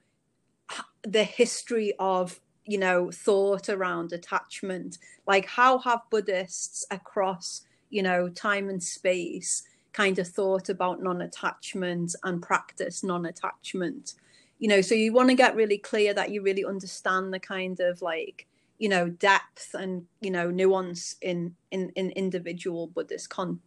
the 1.04 1.24
history 1.24 1.94
of 2.00 2.40
you 2.66 2.78
know 2.78 3.12
thought 3.12 3.70
around 3.70 4.12
attachment. 4.12 4.98
Like 5.28 5.46
how 5.46 5.80
have 5.80 6.02
buddhists 6.10 6.86
across 6.92 7.62
you 7.90 8.04
know 8.04 8.30
time 8.30 8.70
and 8.70 8.82
space 8.82 9.64
kind 9.94 10.20
of 10.20 10.28
thought 10.28 10.68
about 10.68 11.02
non-attachment 11.02 12.16
and 12.24 12.42
practice 12.42 13.04
non-attachment? 13.04 14.14
You 14.60 14.70
know 14.70 14.82
so 14.82 14.96
you 14.96 15.14
want 15.14 15.30
to 15.30 15.36
get 15.36 15.56
really 15.56 15.78
clear 15.78 16.14
that 16.14 16.32
you 16.32 16.42
really 16.42 16.66
understand 16.66 17.34
the 17.34 17.40
kind 17.40 17.80
of 17.80 18.02
like 18.02 18.48
you 18.78 18.90
know 18.90 19.10
depth 19.10 19.74
and 19.74 20.06
you 20.22 20.32
know 20.32 20.52
nuance 20.52 21.16
in 21.22 21.56
in 21.72 21.92
in 21.96 22.12
individual 22.12 22.88
buddhist 22.88 23.30
con- 23.30 23.62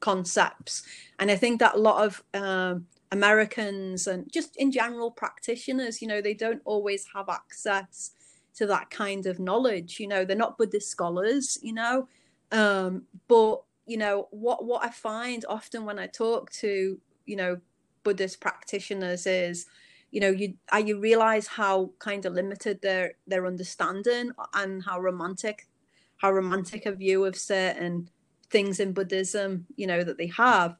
concepts. 0.00 0.82
And 1.18 1.30
i 1.30 1.36
think 1.36 1.60
that 1.60 1.74
a 1.74 1.78
lot 1.78 2.04
of 2.04 2.24
um, 2.34 2.86
americans 3.12 4.06
and 4.06 4.30
just 4.32 4.56
in 4.56 4.72
general 4.72 5.10
practitioners 5.10 6.00
you 6.00 6.08
know 6.08 6.20
they 6.20 6.34
don't 6.34 6.62
always 6.64 7.06
have 7.14 7.28
access 7.28 8.12
to 8.54 8.66
that 8.66 8.90
kind 8.90 9.26
of 9.26 9.38
knowledge. 9.38 10.00
You 10.00 10.08
know, 10.08 10.24
they're 10.24 10.36
not 10.36 10.58
Buddhist 10.58 10.88
scholars, 10.90 11.58
you 11.62 11.72
know, 11.72 12.08
um, 12.52 13.04
but 13.28 13.62
you 13.86 13.96
know 13.96 14.28
what 14.30 14.64
what 14.64 14.84
I 14.84 14.90
find 14.90 15.44
often 15.48 15.84
when 15.84 15.98
I 15.98 16.06
talk 16.06 16.50
to 16.52 17.00
you 17.26 17.36
know 17.36 17.60
Buddhist 18.04 18.40
practitioners 18.40 19.26
is 19.26 19.66
you 20.10 20.20
know 20.20 20.30
you 20.30 20.54
you 20.84 20.98
realize 20.98 21.46
how 21.46 21.90
kind 21.98 22.26
of 22.26 22.34
limited 22.34 22.80
their 22.82 23.12
their 23.26 23.46
understanding 23.46 24.32
and 24.54 24.84
how 24.84 25.00
romantic 25.00 25.68
how 26.16 26.32
romantic 26.32 26.86
a 26.86 26.92
view 26.92 27.24
of 27.24 27.36
certain 27.36 28.08
things 28.50 28.80
in 28.80 28.92
buddhism 28.92 29.66
you 29.76 29.86
know 29.86 30.02
that 30.02 30.18
they 30.18 30.26
have 30.26 30.76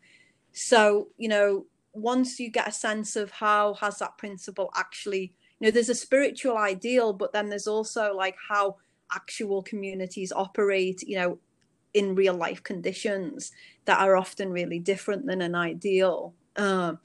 so 0.53 1.09
you 1.17 1.29
know 1.29 1.67
once 1.93 2.39
you 2.41 2.51
get 2.51 2.69
a 2.69 2.73
sense 2.73 3.17
of 3.17 3.31
how 3.31 3.75
has 3.75 3.99
that 3.99 4.19
principle 4.19 4.71
actually 4.75 5.33
you 5.61 5.67
know 5.67 5.71
there's 5.71 5.89
a 5.89 5.95
spiritual 5.95 6.57
ideal 6.57 7.13
but 7.13 7.33
then 7.33 7.49
there's 7.49 7.69
also 7.69 8.15
like 8.15 8.37
how 8.49 8.77
actual 9.13 9.63
communities 9.63 10.33
operate 10.33 11.03
you 11.03 11.17
know 11.17 11.39
in 11.95 12.15
real 12.15 12.35
life 12.35 12.63
conditions 12.63 13.53
that 13.85 14.01
are 14.01 14.17
often 14.17 14.53
really 14.53 14.79
different 14.79 15.27
than 15.27 15.43
an 15.43 15.57
ideal. 15.57 16.33
Um, 16.57 16.99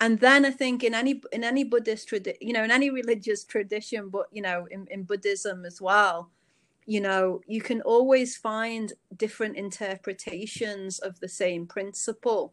and 0.00 0.18
then 0.18 0.44
i 0.44 0.50
think 0.50 0.82
in 0.82 0.92
any 0.92 1.22
in 1.32 1.44
any 1.44 1.62
buddhist 1.62 2.08
tradition 2.08 2.38
you 2.40 2.52
know 2.52 2.64
in 2.64 2.72
any 2.72 2.90
religious 2.90 3.44
tradition 3.44 4.08
but 4.08 4.26
you 4.32 4.42
know 4.42 4.66
in, 4.72 4.88
in 4.90 5.04
buddhism 5.04 5.64
as 5.64 5.80
well 5.80 6.32
you 6.86 7.00
know 7.00 7.40
you 7.46 7.60
can 7.60 7.80
always 7.82 8.36
find 8.36 8.92
different 9.16 9.56
interpretations 9.56 10.98
of 10.98 11.18
the 11.20 11.28
same 11.28 11.66
principle. 11.66 12.52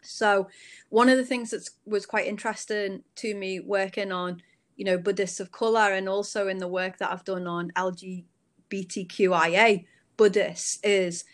So 0.00 0.48
one 0.90 1.08
of 1.08 1.16
the 1.16 1.24
things 1.24 1.50
that 1.50 1.68
was 1.84 2.06
quite 2.06 2.26
interesting 2.26 3.02
to 3.16 3.34
me 3.34 3.60
working 3.60 4.12
on 4.12 4.42
you 4.78 4.86
know 4.86 4.96
Buddhists 4.96 5.40
of 5.40 5.52
color, 5.52 5.92
and 5.92 6.08
also 6.08 6.48
in 6.48 6.56
the 6.56 6.68
work 6.68 6.96
that 6.98 7.10
I've 7.10 7.24
done 7.24 7.46
on 7.46 7.70
LGBTQIA 7.76 9.84
Buddhists, 10.16 10.78
is 10.82 11.24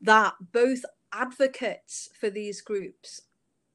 that 0.00 0.32
both 0.52 0.82
advocates 1.12 2.08
for 2.18 2.30
these 2.30 2.62
groups 2.62 3.20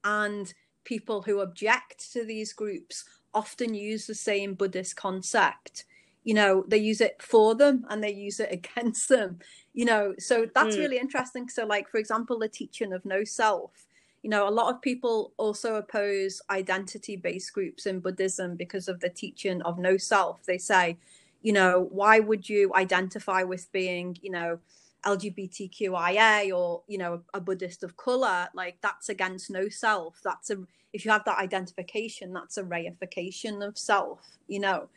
and 0.04 0.54
people 0.86 1.22
who 1.22 1.42
object 1.42 2.12
to 2.14 2.24
these 2.24 2.54
groups 2.54 3.04
often 3.34 3.74
use 3.74 4.08
the 4.08 4.16
same 4.16 4.54
Buddhist 4.54 4.96
concept. 4.96 5.86
You 6.24 6.34
know, 6.34 6.64
they 6.68 6.78
use 6.78 7.02
it 7.02 7.22
for 7.22 7.56
them 7.56 7.86
and 7.90 8.04
they 8.04 8.14
use 8.14 8.40
it 8.40 8.52
against 8.78 9.10
them. 9.10 9.40
You 9.74 9.86
know, 9.86 10.16
so 10.18 10.48
that's 10.56 10.76
mm. 10.76 10.80
really 10.80 10.98
interesting. 10.98 11.50
So, 11.50 11.66
like, 11.66 11.90
for 11.90 11.98
example, 11.98 12.40
the 12.40 12.48
teaching 12.48 12.94
of 12.94 13.06
no 13.06 13.24
self 13.24 13.87
you 14.24 14.30
know, 14.30 14.48
a 14.48 14.52
lot 14.52 14.74
of 14.74 14.82
people 14.82 15.34
also 15.38 15.76
oppose 15.76 16.42
identity 16.50 17.16
based 17.16 17.54
groups 17.54 17.86
in 17.86 18.00
Buddhism 18.00 18.56
because 18.56 18.88
of 18.88 19.00
the 19.00 19.10
teaching 19.10 19.62
of 19.62 19.78
no 19.78 19.98
self. 19.98 20.44
They 20.46 20.58
say, 20.58 20.98
you 21.42 21.54
know, 21.54 21.88
why 21.92 22.20
would 22.20 22.50
you 22.50 22.72
identify 22.76 23.44
with 23.44 23.72
being, 23.72 24.18
you 24.22 24.32
know, 24.32 24.60
LGBTQIA 25.06 26.56
or, 26.56 26.82
you 26.88 26.98
know, 26.98 27.22
a 27.34 27.40
Buddhist 27.40 27.84
of 27.84 27.96
color? 27.96 28.50
Like 28.54 28.78
that's 28.82 29.10
against 29.10 29.50
no 29.50 29.70
self. 29.70 30.20
That's 30.24 30.50
a, 30.50 30.58
if 30.94 31.06
you 31.06 31.12
have 31.12 31.26
that 31.26 31.38
identification, 31.38 32.34
that's 32.34 32.58
a 32.58 32.64
reification 32.64 33.66
of 33.66 33.78
self, 33.78 34.20
you 34.48 34.60
know. 34.60 34.90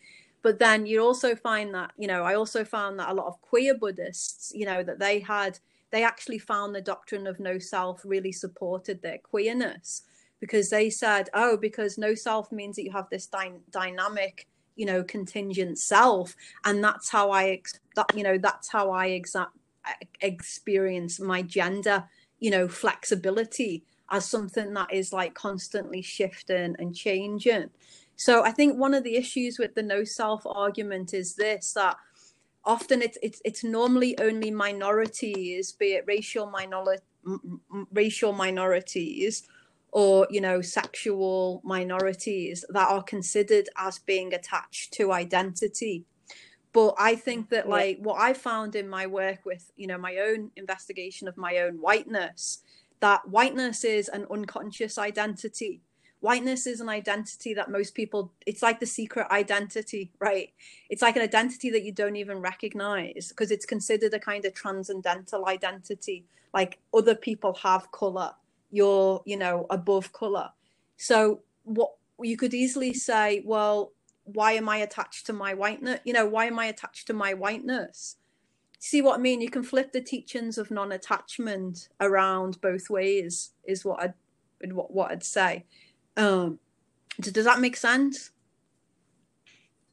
But 0.42 0.58
then 0.58 0.86
you 0.86 1.02
also 1.02 1.34
find 1.34 1.74
that, 1.74 1.92
you 1.98 2.08
know, 2.08 2.22
I 2.22 2.34
also 2.34 2.64
found 2.64 2.98
that 2.98 3.10
a 3.10 3.14
lot 3.14 3.26
of 3.26 3.40
queer 3.42 3.74
Buddhists, 3.74 4.52
you 4.54 4.64
know, 4.64 4.82
that 4.82 4.98
they 4.98 5.20
had 5.20 5.58
they 5.90 6.04
actually 6.04 6.38
found 6.38 6.74
the 6.74 6.80
doctrine 6.80 7.26
of 7.26 7.40
no 7.40 7.58
self 7.58 8.02
really 8.04 8.32
supported 8.32 9.02
their 9.02 9.18
queerness 9.18 10.02
because 10.40 10.70
they 10.70 10.88
said, 10.90 11.28
oh, 11.34 11.56
because 11.56 11.98
no 11.98 12.14
self 12.14 12.50
means 12.50 12.76
that 12.76 12.84
you 12.84 12.92
have 12.92 13.08
this 13.10 13.26
dy- 13.26 13.60
dynamic, 13.70 14.48
you 14.76 14.86
know, 14.86 15.02
contingent 15.02 15.78
self, 15.78 16.34
and 16.64 16.82
that's 16.82 17.10
how 17.10 17.30
I, 17.30 17.50
ex- 17.50 17.80
that, 17.96 18.16
you 18.16 18.22
know, 18.22 18.38
that's 18.38 18.68
how 18.70 18.90
I 18.90 19.08
exa- 19.08 19.48
experience 20.20 21.20
my 21.20 21.42
gender, 21.42 22.04
you 22.38 22.50
know, 22.50 22.68
flexibility 22.68 23.84
as 24.10 24.24
something 24.24 24.72
that 24.74 24.92
is 24.92 25.12
like 25.12 25.34
constantly 25.34 26.02
shifting 26.02 26.74
and 26.78 26.94
changing. 26.94 27.70
So 28.16 28.44
I 28.44 28.50
think 28.50 28.76
one 28.76 28.92
of 28.92 29.04
the 29.04 29.16
issues 29.16 29.58
with 29.58 29.74
the 29.74 29.82
no 29.82 30.04
self 30.04 30.42
argument 30.46 31.14
is 31.14 31.34
this 31.34 31.72
that 31.72 31.96
often 32.64 33.02
it's 33.02 33.18
it's 33.22 33.40
it's 33.44 33.64
normally 33.64 34.18
only 34.18 34.50
minorities, 34.50 35.72
be 35.72 35.94
it 35.94 36.04
racial 36.06 36.50
minority 36.50 37.02
racial 37.92 38.32
minorities 38.32 39.46
or 39.92 40.26
you 40.30 40.40
know 40.40 40.60
sexual 40.60 41.60
minorities 41.64 42.64
that 42.70 42.88
are 42.88 43.02
considered 43.02 43.68
as 43.76 43.98
being 43.98 44.32
attached 44.34 44.92
to 44.92 45.12
identity. 45.12 46.04
But 46.72 46.94
i 46.98 47.16
think 47.16 47.48
that 47.50 47.68
like 47.68 47.98
what 47.98 48.20
i 48.20 48.32
found 48.32 48.76
in 48.76 48.88
my 48.88 49.04
work 49.08 49.44
with 49.44 49.72
you 49.76 49.88
know 49.88 49.98
my 49.98 50.18
own 50.18 50.52
investigation 50.56 51.26
of 51.26 51.36
my 51.36 51.58
own 51.58 51.74
whiteness 51.80 52.62
that 53.00 53.28
whiteness 53.28 53.82
is 53.82 54.08
an 54.08 54.24
unconscious 54.30 54.96
identity 54.96 55.80
whiteness 56.20 56.66
is 56.66 56.80
an 56.80 56.88
identity 56.88 57.54
that 57.54 57.70
most 57.70 57.94
people 57.94 58.32
it's 58.46 58.62
like 58.62 58.80
the 58.80 58.86
secret 58.86 59.26
identity 59.30 60.10
right? 60.20 60.50
It's 60.90 61.02
like 61.02 61.16
an 61.16 61.22
identity 61.22 61.70
that 61.70 61.84
you 61.84 61.92
don't 61.92 62.16
even 62.16 62.38
recognize 62.40 63.28
because 63.30 63.50
it's 63.50 63.66
considered 63.66 64.14
a 64.14 64.18
kind 64.20 64.44
of 64.44 64.54
transcendental 64.54 65.46
identity 65.48 66.26
like 66.54 66.78
other 66.94 67.14
people 67.14 67.54
have 67.62 67.90
color 67.92 68.32
you're 68.70 69.22
you 69.26 69.36
know 69.36 69.66
above 69.70 70.12
color. 70.12 70.50
So 70.96 71.40
what 71.64 71.92
you 72.22 72.36
could 72.36 72.54
easily 72.54 72.94
say 72.94 73.42
well 73.44 73.92
why 74.24 74.52
am 74.52 74.68
i 74.68 74.76
attached 74.78 75.26
to 75.26 75.32
my 75.32 75.54
whiteness 75.54 76.00
you 76.04 76.12
know 76.12 76.26
why 76.26 76.44
am 76.46 76.58
i 76.58 76.66
attached 76.66 77.06
to 77.08 77.12
my 77.14 77.34
whiteness? 77.34 78.16
See 78.78 79.02
what 79.02 79.18
i 79.18 79.22
mean? 79.22 79.40
You 79.40 79.50
can 79.50 79.62
flip 79.62 79.92
the 79.92 80.00
teachings 80.02 80.58
of 80.58 80.70
non-attachment 80.70 81.88
around 82.00 82.60
both 82.60 82.90
ways 82.90 83.52
is 83.64 83.84
what 83.84 84.02
i'd 84.02 84.14
what, 84.72 84.92
what 84.92 85.10
i'd 85.12 85.24
say 85.24 85.64
um, 86.20 86.58
does 87.18 87.44
that 87.44 87.60
make 87.60 87.76
sense? 87.76 88.30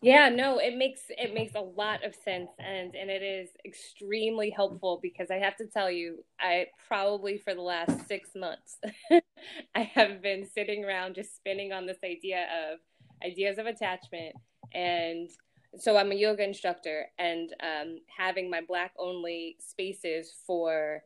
Yeah, 0.02 0.30
no, 0.30 0.60
it 0.60 0.78
makes 0.78 1.02
it 1.10 1.34
makes 1.34 1.56
a 1.56 1.60
lot 1.62 2.06
of 2.06 2.14
sense 2.14 2.52
and 2.60 2.96
and 2.96 3.10
it 3.10 3.24
is 3.24 3.50
extremely 3.66 4.52
helpful 4.52 5.00
because 5.02 5.32
I 5.32 5.38
have 5.38 5.56
to 5.58 5.66
tell 5.66 5.90
you, 5.90 6.24
I 6.40 6.68
probably 6.88 7.38
for 7.40 7.56
the 7.56 7.62
last 7.62 8.08
6 8.08 8.30
months 8.36 8.78
I 9.76 9.82
have 9.82 10.22
been 10.22 10.46
sitting 10.46 10.86
around 10.86 11.16
just 11.16 11.36
spinning 11.36 11.74
on 11.74 11.88
this 11.88 11.98
idea 12.06 12.46
of 12.72 12.80
ideas 13.26 13.58
of 13.58 13.66
attachment 13.66 14.36
and 14.74 15.30
so 15.78 15.98
I'm 15.98 16.12
a 16.12 16.16
yoga 16.16 16.44
instructor 16.44 17.08
and 17.18 17.50
um, 17.62 17.98
having 18.16 18.50
my 18.50 18.62
black 18.68 18.94
only 19.00 19.58
spaces 19.60 20.34
for 20.46 21.04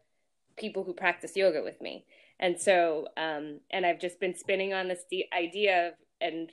people 0.58 0.84
who 0.84 0.94
practice 0.94 1.36
yoga 1.36 1.62
with 1.64 1.82
me. 1.82 2.06
And 2.42 2.60
so, 2.60 3.08
um, 3.18 3.60
and 3.70 3.86
I've 3.86 4.00
just 4.00 4.20
been 4.20 4.36
spinning 4.36 4.74
on 4.74 4.88
this 4.88 5.06
idea 5.32 5.90
of, 5.90 5.94
and 6.20 6.50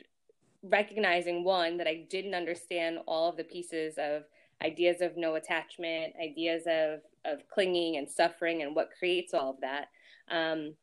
recognizing 0.63 1.45
one, 1.45 1.79
that 1.79 1.87
I 1.87 2.07
didn't 2.11 2.35
understand 2.35 2.99
all 3.07 3.31
of 3.31 3.39
the 3.39 3.45
pieces 3.45 3.95
of 3.99 4.25
ideas 4.63 5.01
of 5.01 5.17
no 5.17 5.37
attachment, 5.37 6.13
ideas 6.23 6.65
of, 6.67 7.01
of 7.25 7.49
clinging 7.49 7.97
and 7.97 8.09
suffering 8.09 8.63
and 8.63 8.77
what 8.77 8.91
creates 8.99 9.33
all 9.33 9.51
of 9.51 9.61
that. 9.63 9.89
Um, 10.31 10.75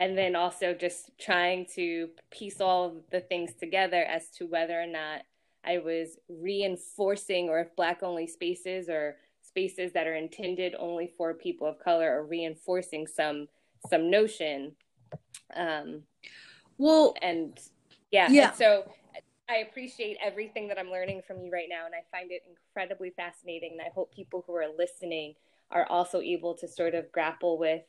and 0.00 0.16
then 0.16 0.34
also 0.34 0.74
just 0.74 1.10
trying 1.20 1.66
to 1.74 2.08
piece 2.30 2.60
all 2.60 2.86
of 2.86 2.94
the 3.12 3.20
things 3.20 3.52
together 3.54 4.02
as 4.04 4.30
to 4.38 4.46
whether 4.46 4.80
or 4.80 4.86
not 4.86 5.22
I 5.64 5.78
was 5.78 6.18
reinforcing 6.28 7.48
or 7.48 7.60
if 7.60 7.76
Black 7.76 8.02
only 8.02 8.26
spaces 8.26 8.88
or 8.88 9.16
spaces 9.42 9.92
that 9.92 10.06
are 10.06 10.14
intended 10.14 10.74
only 10.78 11.12
for 11.16 11.34
people 11.34 11.66
of 11.66 11.78
color 11.78 12.10
are 12.10 12.24
reinforcing 12.24 13.06
some 13.06 13.48
some 13.88 14.10
notion 14.10 14.72
um 15.56 16.02
well 16.78 17.14
and 17.22 17.58
yeah, 18.10 18.30
yeah. 18.30 18.48
And 18.48 18.56
so 18.56 18.92
I 19.48 19.56
appreciate 19.56 20.16
everything 20.24 20.68
that 20.68 20.78
I'm 20.78 20.90
learning 20.90 21.22
from 21.26 21.40
you 21.40 21.50
right 21.50 21.68
now 21.68 21.84
and 21.84 21.94
I 21.94 22.04
find 22.16 22.30
it 22.30 22.42
incredibly 22.48 23.10
fascinating 23.10 23.72
and 23.72 23.80
I 23.80 23.90
hope 23.94 24.14
people 24.14 24.44
who 24.46 24.54
are 24.54 24.66
listening 24.78 25.34
are 25.70 25.86
also 25.90 26.20
able 26.20 26.54
to 26.54 26.68
sort 26.68 26.94
of 26.94 27.10
grapple 27.12 27.58
with 27.58 27.82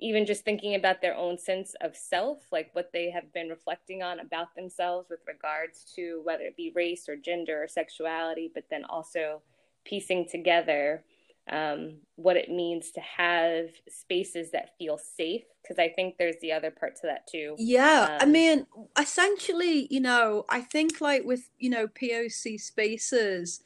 even 0.00 0.24
just 0.24 0.44
thinking 0.44 0.76
about 0.76 1.02
their 1.02 1.16
own 1.16 1.36
sense 1.36 1.74
of 1.80 1.96
self, 1.96 2.38
like 2.52 2.70
what 2.72 2.90
they 2.92 3.10
have 3.10 3.32
been 3.32 3.48
reflecting 3.48 4.00
on 4.00 4.20
about 4.20 4.54
themselves 4.54 5.10
with 5.10 5.18
regards 5.26 5.92
to 5.96 6.20
whether 6.22 6.44
it 6.44 6.56
be 6.56 6.72
race 6.74 7.08
or 7.08 7.16
gender 7.16 7.64
or 7.64 7.66
sexuality, 7.66 8.48
but 8.54 8.62
then 8.70 8.84
also 8.84 9.42
piecing 9.84 10.28
together 10.28 11.02
um, 11.50 11.96
what 12.16 12.36
it 12.36 12.50
means 12.50 12.90
to 12.92 13.00
have 13.00 13.66
spaces 13.88 14.50
that 14.52 14.76
feel 14.78 14.98
safe 14.98 15.42
because 15.62 15.78
i 15.78 15.88
think 15.88 16.16
there's 16.18 16.36
the 16.40 16.52
other 16.52 16.70
part 16.70 16.96
to 16.96 17.02
that 17.04 17.26
too. 17.26 17.54
Yeah 17.58 18.08
um, 18.20 18.28
i 18.28 18.30
mean 18.30 18.66
essentially 18.98 19.86
you 19.90 20.00
know 20.00 20.44
i 20.48 20.60
think 20.60 21.00
like 21.00 21.24
with 21.24 21.48
you 21.58 21.70
know 21.70 21.86
poc 21.86 22.60
spaces 22.60 23.62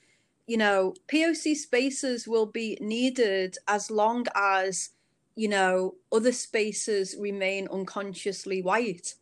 you 0.46 0.56
know 0.56 0.94
poc 1.08 1.56
spaces 1.56 2.28
will 2.28 2.46
be 2.46 2.78
needed 2.80 3.56
as 3.68 3.90
long 3.90 4.26
as 4.34 4.90
you 5.34 5.48
know 5.48 5.94
other 6.10 6.32
spaces 6.32 7.16
remain 7.18 7.68
unconsciously 7.68 8.62
white. 8.62 9.14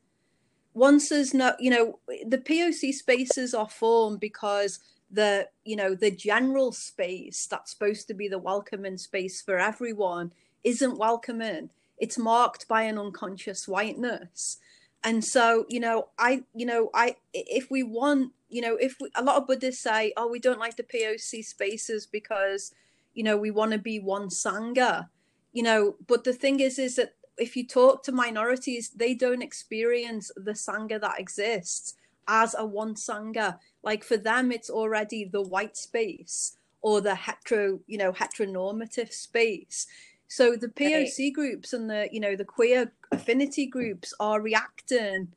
Once 0.74 1.08
there's 1.08 1.34
no 1.34 1.54
you 1.58 1.70
know 1.70 1.98
the 2.26 2.38
poc 2.38 2.92
spaces 2.92 3.54
are 3.54 3.68
formed 3.68 4.20
because 4.20 4.80
the 5.10 5.48
you 5.64 5.76
know 5.76 5.94
the 5.94 6.10
general 6.10 6.72
space 6.72 7.46
that's 7.46 7.72
supposed 7.72 8.06
to 8.06 8.14
be 8.14 8.28
the 8.28 8.38
welcoming 8.38 8.96
space 8.96 9.42
for 9.42 9.58
everyone 9.58 10.32
isn't 10.62 10.98
welcoming 10.98 11.70
it's 12.00 12.18
marked 12.18 12.66
by 12.66 12.82
an 12.82 12.98
unconscious 12.98 13.68
whiteness. 13.68 14.56
And 15.04 15.24
so 15.24 15.64
you 15.68 15.80
know 15.80 16.08
i 16.18 16.42
you 16.54 16.66
know 16.66 16.90
i 16.92 17.16
if 17.32 17.70
we 17.70 17.82
want 17.82 18.32
you 18.50 18.60
know 18.60 18.76
if 18.76 18.96
we, 19.00 19.08
a 19.14 19.24
lot 19.24 19.36
of 19.36 19.46
buddhists 19.46 19.82
say 19.82 20.12
oh 20.18 20.28
we 20.28 20.38
don't 20.38 20.58
like 20.58 20.76
the 20.76 20.82
poc 20.82 21.42
spaces 21.42 22.04
because 22.04 22.74
you 23.14 23.22
know 23.22 23.38
we 23.38 23.50
want 23.50 23.72
to 23.72 23.78
be 23.78 23.98
one 23.98 24.28
sangha 24.28 25.08
you 25.54 25.62
know 25.62 25.96
but 26.06 26.24
the 26.24 26.34
thing 26.34 26.60
is 26.60 26.78
is 26.78 26.96
that 26.96 27.14
if 27.38 27.56
you 27.56 27.66
talk 27.66 28.02
to 28.02 28.12
minorities 28.12 28.90
they 28.90 29.14
don't 29.14 29.40
experience 29.40 30.30
the 30.36 30.52
sangha 30.52 31.00
that 31.00 31.18
exists 31.18 31.94
as 32.28 32.54
a 32.58 32.64
one 32.64 32.94
sangha 32.94 33.58
like 33.82 34.04
for 34.04 34.16
them 34.16 34.52
it's 34.52 34.70
already 34.70 35.24
the 35.24 35.42
white 35.42 35.76
space 35.76 36.56
or 36.82 37.00
the 37.00 37.14
hetero 37.14 37.80
you 37.86 37.98
know 37.98 38.12
heteronormative 38.12 39.12
space. 39.12 39.86
So 40.28 40.56
the 40.56 40.68
poc 40.68 41.18
right. 41.18 41.34
groups 41.34 41.72
and 41.72 41.90
the 41.90 42.08
you 42.12 42.20
know 42.20 42.36
the 42.36 42.44
queer 42.44 42.92
affinity 43.12 43.66
groups 43.66 44.14
are 44.20 44.40
reacting 44.40 45.28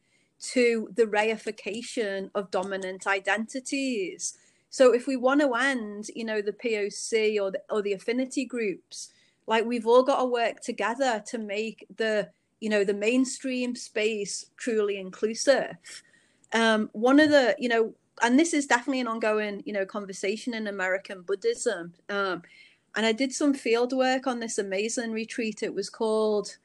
to 0.51 0.89
the 0.95 1.05
reification 1.05 2.29
of 2.35 2.51
dominant 2.51 3.07
identities. 3.07 4.37
So 4.69 4.93
if 4.93 5.07
we 5.07 5.15
want 5.15 5.41
to 5.41 5.53
end 5.53 6.09
you 6.15 6.25
know 6.25 6.41
the 6.41 6.53
poc 6.53 7.41
or 7.41 7.51
the, 7.51 7.61
or 7.69 7.81
the 7.81 7.93
affinity 7.93 8.45
groups 8.45 9.09
like 9.45 9.65
we've 9.65 9.87
all 9.87 10.03
got 10.03 10.19
to 10.19 10.25
work 10.25 10.61
together 10.61 11.23
to 11.27 11.37
make 11.37 11.85
the 11.97 12.29
you 12.59 12.69
know 12.69 12.83
the 12.83 12.93
mainstream 12.93 13.75
space 13.75 14.45
truly 14.57 14.97
inclusive 14.97 15.75
um, 16.53 16.89
one 16.93 17.19
of 17.19 17.29
the 17.29 17.55
you 17.59 17.69
know 17.69 17.93
and 18.21 18.39
this 18.39 18.53
is 18.53 18.67
definitely 18.67 19.01
an 19.01 19.07
ongoing 19.07 19.63
you 19.65 19.73
know 19.73 19.85
conversation 19.85 20.53
in 20.53 20.67
american 20.67 21.21
buddhism. 21.21 21.93
Um, 22.09 22.43
and 22.95 23.05
i 23.07 23.11
did 23.11 23.33
some 23.33 23.53
field 23.53 23.91
work 23.91 24.27
on 24.27 24.39
this 24.39 24.57
amazing 24.57 25.11
retreat. 25.11 25.63
It 25.63 25.73
was 25.73 25.89
called 25.89 26.57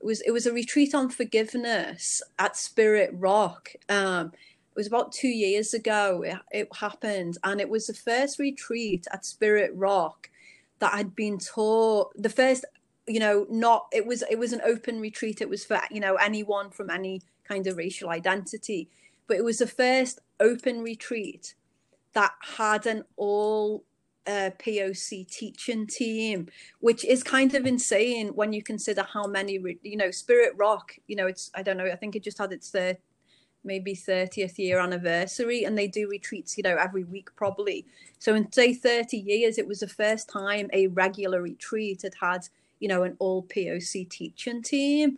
it 0.00 0.06
was 0.06 0.20
it 0.22 0.30
was 0.32 0.46
a 0.46 0.52
retreat 0.52 0.94
on 0.94 1.08
forgiveness 1.08 2.22
at 2.38 2.56
spirit 2.56 3.10
rock. 3.14 3.70
Um, 3.88 4.32
it 4.74 4.76
was 4.76 4.86
about 4.86 5.12
two 5.12 5.28
years 5.28 5.74
ago 5.74 6.22
it, 6.22 6.38
it 6.50 6.68
happened. 6.76 7.38
And 7.44 7.60
it 7.60 7.68
was 7.68 7.86
the 7.86 7.94
first 7.94 8.38
retreat 8.38 9.06
at 9.12 9.24
spirit 9.24 9.70
rock 9.74 10.30
that 10.78 10.92
had 10.92 11.14
been 11.14 11.38
taught 11.38 12.10
the 12.20 12.28
first 12.28 12.64
you 13.06 13.18
know 13.18 13.46
not 13.50 13.86
it 13.92 14.06
was 14.06 14.22
it 14.30 14.38
was 14.38 14.52
an 14.52 14.60
open 14.64 15.00
retreat. 15.00 15.40
It 15.40 15.48
was 15.48 15.64
for 15.64 15.80
you 15.90 16.00
know 16.00 16.16
anyone 16.16 16.70
from 16.70 16.90
any 16.90 17.22
kind 17.48 17.66
of 17.66 17.76
racial 17.76 18.10
identity 18.10 18.88
but 19.32 19.38
it 19.38 19.44
was 19.44 19.60
the 19.60 19.66
first 19.66 20.20
open 20.40 20.82
retreat 20.82 21.54
that 22.12 22.32
had 22.58 22.84
an 22.84 23.02
all 23.16 23.82
uh, 24.26 24.50
POC 24.58 25.26
teaching 25.26 25.86
team, 25.86 26.48
which 26.80 27.02
is 27.02 27.22
kind 27.22 27.54
of 27.54 27.64
insane 27.64 28.28
when 28.34 28.52
you 28.52 28.62
consider 28.62 29.02
how 29.10 29.24
many, 29.24 29.58
you 29.82 29.96
know, 29.96 30.10
Spirit 30.10 30.52
Rock, 30.58 30.98
you 31.06 31.16
know, 31.16 31.28
it's, 31.28 31.50
I 31.54 31.62
don't 31.62 31.78
know, 31.78 31.86
I 31.86 31.96
think 31.96 32.14
it 32.14 32.22
just 32.22 32.36
had 32.36 32.52
its 32.52 32.68
third, 32.68 32.98
maybe 33.64 33.94
30th 33.94 34.58
year 34.58 34.78
anniversary, 34.78 35.64
and 35.64 35.78
they 35.78 35.86
do 35.88 36.10
retreats, 36.10 36.58
you 36.58 36.62
know, 36.62 36.76
every 36.76 37.04
week 37.04 37.34
probably. 37.34 37.86
So 38.18 38.34
in, 38.34 38.52
say, 38.52 38.74
30 38.74 39.16
years, 39.16 39.56
it 39.56 39.66
was 39.66 39.80
the 39.80 39.88
first 39.88 40.28
time 40.28 40.68
a 40.74 40.88
regular 40.88 41.40
retreat 41.40 42.02
had 42.02 42.16
had, 42.20 42.48
you 42.80 42.88
know, 42.88 43.04
an 43.04 43.16
all 43.18 43.44
POC 43.44 44.10
teaching 44.10 44.62
team. 44.62 45.16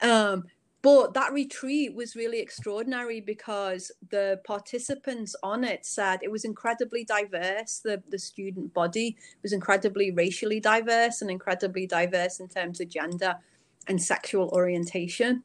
Um, 0.00 0.44
but 0.80 1.12
that 1.14 1.32
retreat 1.32 1.94
was 1.94 2.14
really 2.14 2.38
extraordinary 2.38 3.20
because 3.20 3.90
the 4.10 4.40
participants 4.44 5.34
on 5.42 5.64
it 5.64 5.84
said 5.84 6.20
it 6.22 6.30
was 6.30 6.44
incredibly 6.44 7.04
diverse. 7.04 7.80
The, 7.82 8.00
the 8.08 8.18
student 8.18 8.72
body 8.72 9.16
was 9.42 9.52
incredibly 9.52 10.12
racially 10.12 10.60
diverse 10.60 11.20
and 11.20 11.30
incredibly 11.30 11.86
diverse 11.86 12.38
in 12.38 12.48
terms 12.48 12.80
of 12.80 12.88
gender 12.88 13.34
and 13.88 14.00
sexual 14.00 14.50
orientation. 14.50 15.42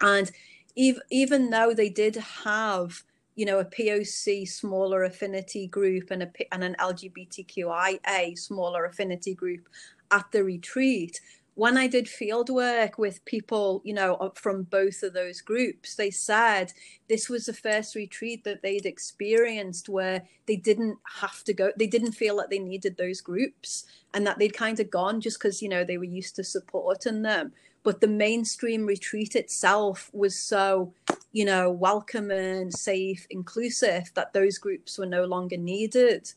And 0.00 0.30
even, 0.76 1.02
even 1.10 1.50
though 1.50 1.74
they 1.74 1.90
did 1.90 2.16
have 2.16 3.02
you 3.36 3.46
know 3.46 3.58
a 3.58 3.64
POC 3.64 4.48
smaller 4.48 5.04
affinity 5.04 5.66
group 5.66 6.10
and 6.10 6.22
a 6.22 6.30
and 6.52 6.64
an 6.64 6.76
LGBTQIA 6.78 8.38
smaller 8.38 8.84
affinity 8.84 9.34
group 9.34 9.68
at 10.10 10.30
the 10.32 10.42
retreat 10.42 11.20
when 11.54 11.76
I 11.76 11.86
did 11.86 12.08
field 12.08 12.48
work 12.48 12.98
with 12.98 13.24
people, 13.24 13.82
you 13.84 13.94
know, 13.94 14.32
from 14.34 14.62
both 14.64 15.02
of 15.02 15.12
those 15.12 15.40
groups, 15.40 15.94
they 15.94 16.10
said 16.10 16.72
this 17.08 17.28
was 17.28 17.46
the 17.46 17.52
first 17.52 17.94
retreat 17.94 18.44
that 18.44 18.62
they'd 18.62 18.86
experienced 18.86 19.88
where 19.88 20.22
they 20.46 20.56
didn't 20.56 20.98
have 21.20 21.44
to 21.44 21.52
go, 21.52 21.72
they 21.76 21.86
didn't 21.86 22.12
feel 22.12 22.36
that 22.36 22.50
they 22.50 22.58
needed 22.58 22.96
those 22.96 23.20
groups 23.20 23.84
and 24.14 24.26
that 24.26 24.38
they'd 24.38 24.56
kind 24.56 24.80
of 24.80 24.90
gone 24.90 25.20
just 25.20 25.38
because, 25.38 25.60
you 25.60 25.68
know, 25.68 25.84
they 25.84 25.98
were 25.98 26.04
used 26.04 26.36
to 26.36 26.44
supporting 26.44 27.22
them. 27.22 27.52
But 27.82 28.00
the 28.00 28.08
mainstream 28.08 28.84
retreat 28.84 29.34
itself 29.34 30.10
was 30.12 30.38
so 30.38 30.92
you 31.32 31.44
know, 31.44 31.70
welcoming, 31.70 32.70
safe, 32.70 33.26
inclusive, 33.30 34.10
that 34.14 34.32
those 34.32 34.58
groups 34.58 34.98
were 34.98 35.06
no 35.06 35.24
longer 35.24 35.56
needed. 35.56 36.32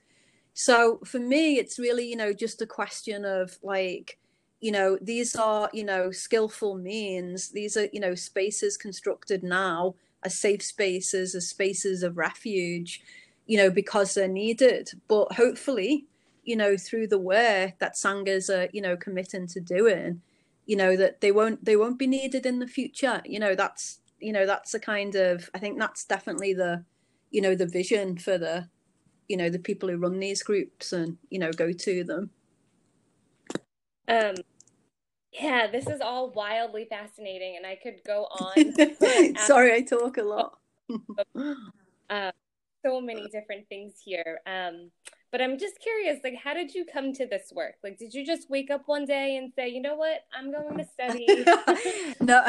So 0.53 0.99
for 1.03 1.19
me, 1.19 1.57
it's 1.57 1.79
really, 1.79 2.07
you 2.07 2.15
know, 2.15 2.31
just 2.31 2.61
a 2.61 2.67
question 2.67 3.25
of 3.25 3.57
like, 3.63 4.19
you 4.63 4.71
know, 4.71 4.97
these 5.01 5.35
are, 5.35 5.69
you 5.73 5.83
know, 5.83 6.09
skillful 6.09 6.75
means. 6.75 7.49
These 7.49 7.75
are, 7.75 7.89
you 7.91 7.99
know, 7.99 8.15
spaces 8.15 8.77
constructed 8.77 9.43
now 9.43 9.95
as 10.23 10.39
safe 10.39 10.63
spaces, 10.63 11.35
as 11.35 11.49
spaces 11.49 12.01
of 12.01 12.15
refuge, 12.15 13.01
you 13.45 13.57
know, 13.57 13.69
because 13.69 14.13
they're 14.13 14.29
needed. 14.29 14.89
But 15.09 15.33
hopefully, 15.33 16.05
you 16.45 16.55
know, 16.55 16.77
through 16.77 17.07
the 17.07 17.19
work 17.19 17.77
that 17.79 17.95
Sanghas 17.95 18.49
are, 18.49 18.69
you 18.71 18.81
know, 18.81 18.95
committing 18.95 19.47
to 19.47 19.59
doing, 19.59 20.21
you 20.65 20.77
know, 20.77 20.95
that 20.95 21.19
they 21.19 21.33
won't 21.33 21.65
they 21.65 21.75
won't 21.75 21.99
be 21.99 22.07
needed 22.07 22.45
in 22.45 22.59
the 22.59 22.67
future. 22.67 23.21
You 23.25 23.39
know, 23.39 23.55
that's 23.55 23.99
you 24.21 24.31
know, 24.31 24.45
that's 24.45 24.73
a 24.73 24.79
kind 24.79 25.15
of 25.15 25.49
I 25.53 25.59
think 25.59 25.77
that's 25.77 26.05
definitely 26.05 26.53
the, 26.53 26.85
you 27.31 27.41
know, 27.41 27.53
the 27.53 27.67
vision 27.67 28.17
for 28.17 28.37
the, 28.37 28.69
you 29.27 29.35
know, 29.35 29.49
the 29.49 29.59
people 29.59 29.89
who 29.89 29.97
run 29.97 30.19
these 30.19 30.41
groups 30.41 30.93
and, 30.93 31.17
you 31.29 31.39
know, 31.39 31.51
go 31.51 31.73
to 31.73 32.05
them. 32.05 32.29
Um 34.07 34.35
yeah, 35.39 35.67
this 35.71 35.87
is 35.87 36.01
all 36.01 36.31
wildly 36.31 36.85
fascinating 36.89 37.55
and 37.57 37.65
I 37.65 37.75
could 37.75 38.03
go 38.05 38.23
on. 38.23 39.35
Sorry, 39.37 39.73
I 39.73 39.81
talk 39.81 40.17
a 40.17 40.23
lot. 40.23 40.57
uh, 42.09 42.31
so 42.85 43.01
many 43.01 43.27
different 43.29 43.67
things 43.69 43.93
here. 44.03 44.39
Um, 44.45 44.91
but 45.31 45.41
I'm 45.41 45.57
just 45.57 45.79
curious, 45.79 46.19
like, 46.23 46.35
how 46.35 46.53
did 46.53 46.75
you 46.75 46.85
come 46.85 47.11
to 47.13 47.25
this 47.25 47.51
work? 47.55 47.75
Like, 47.83 47.97
did 47.97 48.13
you 48.13 48.23
just 48.23 48.51
wake 48.51 48.69
up 48.69 48.83
one 48.85 49.05
day 49.05 49.37
and 49.37 49.51
say, 49.55 49.67
you 49.67 49.81
know 49.81 49.95
what, 49.95 50.25
I'm 50.31 50.51
going 50.51 50.77
to 50.77 50.85
study? 50.85 51.25
no. 52.21 52.45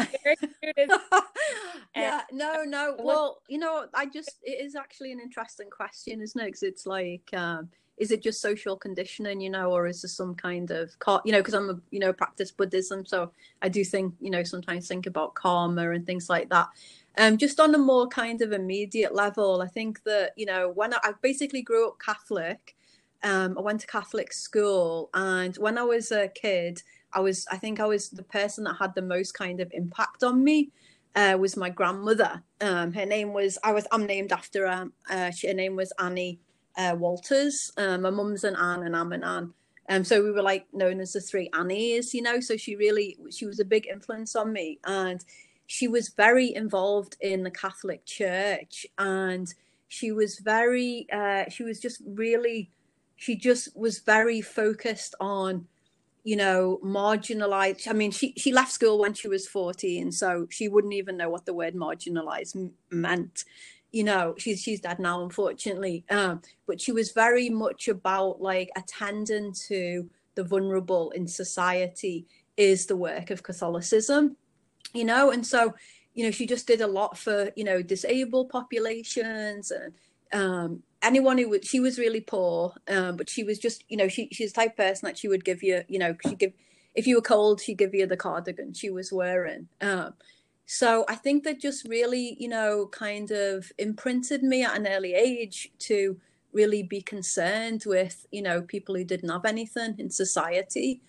yeah, 1.96 2.20
no, 2.30 2.64
no. 2.64 2.94
Well, 2.98 3.40
you 3.48 3.56
know, 3.56 3.86
I 3.94 4.04
just, 4.04 4.32
it 4.42 4.62
is 4.62 4.76
actually 4.76 5.12
an 5.12 5.20
interesting 5.20 5.70
question, 5.70 6.20
isn't 6.20 6.38
it? 6.38 6.44
Because 6.44 6.62
it's 6.62 6.84
like, 6.84 7.30
um, 7.32 7.70
is 7.96 8.10
it 8.10 8.22
just 8.22 8.40
social 8.40 8.76
conditioning, 8.76 9.40
you 9.40 9.50
know, 9.50 9.70
or 9.70 9.86
is 9.86 10.02
there 10.02 10.08
some 10.08 10.34
kind 10.34 10.70
of, 10.70 10.90
you 11.24 11.32
know, 11.32 11.38
because 11.38 11.54
I'm 11.54 11.70
a, 11.70 11.80
you 11.90 12.00
know, 12.00 12.12
practice 12.12 12.50
Buddhism. 12.50 13.06
So 13.06 13.30
I 13.62 13.68
do 13.68 13.84
think, 13.84 14.14
you 14.20 14.30
know, 14.30 14.42
sometimes 14.42 14.88
think 14.88 15.06
about 15.06 15.34
karma 15.34 15.90
and 15.90 16.04
things 16.04 16.28
like 16.28 16.48
that. 16.50 16.68
Um, 17.16 17.38
just 17.38 17.60
on 17.60 17.74
a 17.74 17.78
more 17.78 18.08
kind 18.08 18.42
of 18.42 18.52
immediate 18.52 19.14
level, 19.14 19.62
I 19.62 19.68
think 19.68 20.02
that 20.02 20.32
you 20.36 20.46
know 20.46 20.70
when 20.70 20.92
I, 20.94 20.98
I 21.04 21.12
basically 21.22 21.62
grew 21.62 21.88
up 21.88 22.00
Catholic, 22.04 22.74
um, 23.22 23.56
I 23.56 23.60
went 23.60 23.80
to 23.82 23.86
Catholic 23.86 24.32
school, 24.32 25.10
and 25.14 25.56
when 25.56 25.78
I 25.78 25.82
was 25.82 26.10
a 26.10 26.28
kid, 26.28 26.82
I 27.12 27.20
was 27.20 27.46
I 27.50 27.56
think 27.56 27.78
I 27.78 27.86
was 27.86 28.10
the 28.10 28.24
person 28.24 28.64
that 28.64 28.76
had 28.80 28.94
the 28.94 29.02
most 29.02 29.32
kind 29.32 29.60
of 29.60 29.70
impact 29.72 30.22
on 30.24 30.42
me. 30.42 30.70
Uh, 31.16 31.36
was 31.38 31.56
my 31.56 31.70
grandmother. 31.70 32.42
Um, 32.60 32.92
her 32.92 33.06
name 33.06 33.32
was 33.32 33.56
I 33.62 33.70
was 33.70 33.86
I'm 33.92 34.04
named 34.04 34.32
after 34.32 34.66
her. 34.66 34.88
Uh, 35.08 35.30
she, 35.30 35.46
her 35.46 35.54
name 35.54 35.76
was 35.76 35.92
Annie 36.00 36.40
uh, 36.76 36.96
Walters. 36.98 37.72
Um, 37.76 38.02
my 38.02 38.10
mum's 38.10 38.44
an 38.44 38.56
Anne 38.56 38.82
and 38.84 38.96
I'm 38.96 39.12
an 39.12 39.24
Anne. 39.24 39.52
Um, 39.88 40.04
so 40.04 40.22
we 40.22 40.30
were 40.30 40.42
like 40.42 40.66
known 40.72 41.00
as 41.00 41.12
the 41.12 41.20
three 41.20 41.50
Annies, 41.52 42.14
you 42.14 42.22
know. 42.22 42.40
So 42.40 42.56
she 42.56 42.76
really 42.76 43.18
she 43.30 43.46
was 43.46 43.60
a 43.60 43.64
big 43.64 43.86
influence 43.86 44.34
on 44.34 44.52
me, 44.52 44.78
and 44.84 45.24
she 45.66 45.88
was 45.88 46.10
very 46.10 46.54
involved 46.54 47.16
in 47.20 47.42
the 47.42 47.50
Catholic 47.50 48.04
Church 48.04 48.86
and 48.98 49.52
she 49.88 50.12
was 50.12 50.38
very 50.38 51.06
uh, 51.12 51.44
she 51.48 51.62
was 51.62 51.80
just 51.80 52.02
really 52.06 52.70
she 53.16 53.36
just 53.36 53.76
was 53.76 54.00
very 54.00 54.40
focused 54.40 55.14
on 55.20 55.66
you 56.24 56.36
know 56.36 56.80
marginalized 56.82 57.86
i 57.86 57.92
mean 57.92 58.10
she 58.10 58.32
she 58.36 58.50
left 58.50 58.72
school 58.72 58.98
when 58.98 59.12
she 59.12 59.28
was 59.28 59.46
14 59.46 60.10
so 60.10 60.46
she 60.50 60.68
wouldn't 60.68 60.94
even 60.94 61.18
know 61.18 61.28
what 61.28 61.44
the 61.44 61.52
word 61.52 61.74
marginalized 61.74 62.70
meant 62.90 63.44
you 63.94 64.02
know 64.02 64.34
she's 64.36 64.60
she's 64.60 64.80
dead 64.80 64.98
now 64.98 65.22
unfortunately 65.22 66.04
um, 66.10 66.42
but 66.66 66.80
she 66.80 66.90
was 66.90 67.12
very 67.12 67.48
much 67.48 67.86
about 67.86 68.42
like 68.42 68.68
attending 68.76 69.52
to 69.52 70.10
the 70.34 70.42
vulnerable 70.42 71.10
in 71.12 71.28
society 71.28 72.26
is 72.56 72.86
the 72.86 72.96
work 72.96 73.30
of 73.30 73.44
catholicism 73.44 74.36
you 74.92 75.04
know 75.04 75.30
and 75.30 75.46
so 75.46 75.72
you 76.14 76.24
know 76.24 76.32
she 76.32 76.44
just 76.44 76.66
did 76.66 76.80
a 76.80 76.86
lot 76.86 77.16
for 77.16 77.50
you 77.54 77.62
know 77.62 77.82
disabled 77.82 78.48
populations 78.48 79.70
and 79.70 79.92
um, 80.32 80.82
anyone 81.02 81.38
who 81.38 81.48
was 81.48 81.60
she 81.62 81.78
was 81.78 81.96
really 81.96 82.20
poor 82.20 82.74
um, 82.88 83.16
but 83.16 83.30
she 83.30 83.44
was 83.44 83.60
just 83.60 83.84
you 83.88 83.96
know 83.96 84.08
she 84.08 84.28
she's 84.32 84.52
the 84.52 84.60
type 84.60 84.72
of 84.72 84.76
person 84.76 85.06
that 85.06 85.16
she 85.16 85.28
would 85.28 85.44
give 85.44 85.62
you 85.62 85.82
you 85.86 86.00
know 86.00 86.16
she 86.26 86.34
give 86.34 86.52
if 86.96 87.06
you 87.06 87.14
were 87.14 87.22
cold 87.22 87.60
she'd 87.60 87.78
give 87.78 87.94
you 87.94 88.06
the 88.06 88.16
cardigan 88.16 88.74
she 88.74 88.90
was 88.90 89.12
wearing 89.12 89.68
um, 89.80 90.14
so 90.66 91.04
i 91.08 91.14
think 91.14 91.44
that 91.44 91.60
just 91.60 91.86
really 91.88 92.36
you 92.38 92.48
know 92.48 92.86
kind 92.92 93.30
of 93.30 93.70
imprinted 93.78 94.42
me 94.42 94.62
at 94.62 94.76
an 94.76 94.86
early 94.86 95.14
age 95.14 95.72
to 95.78 96.18
really 96.52 96.82
be 96.82 97.02
concerned 97.02 97.82
with 97.86 98.26
you 98.30 98.42
know 98.42 98.62
people 98.62 98.94
who 98.94 99.04
didn't 99.04 99.28
have 99.28 99.44
anything 99.44 99.94
in 99.98 100.10
society 100.10 101.00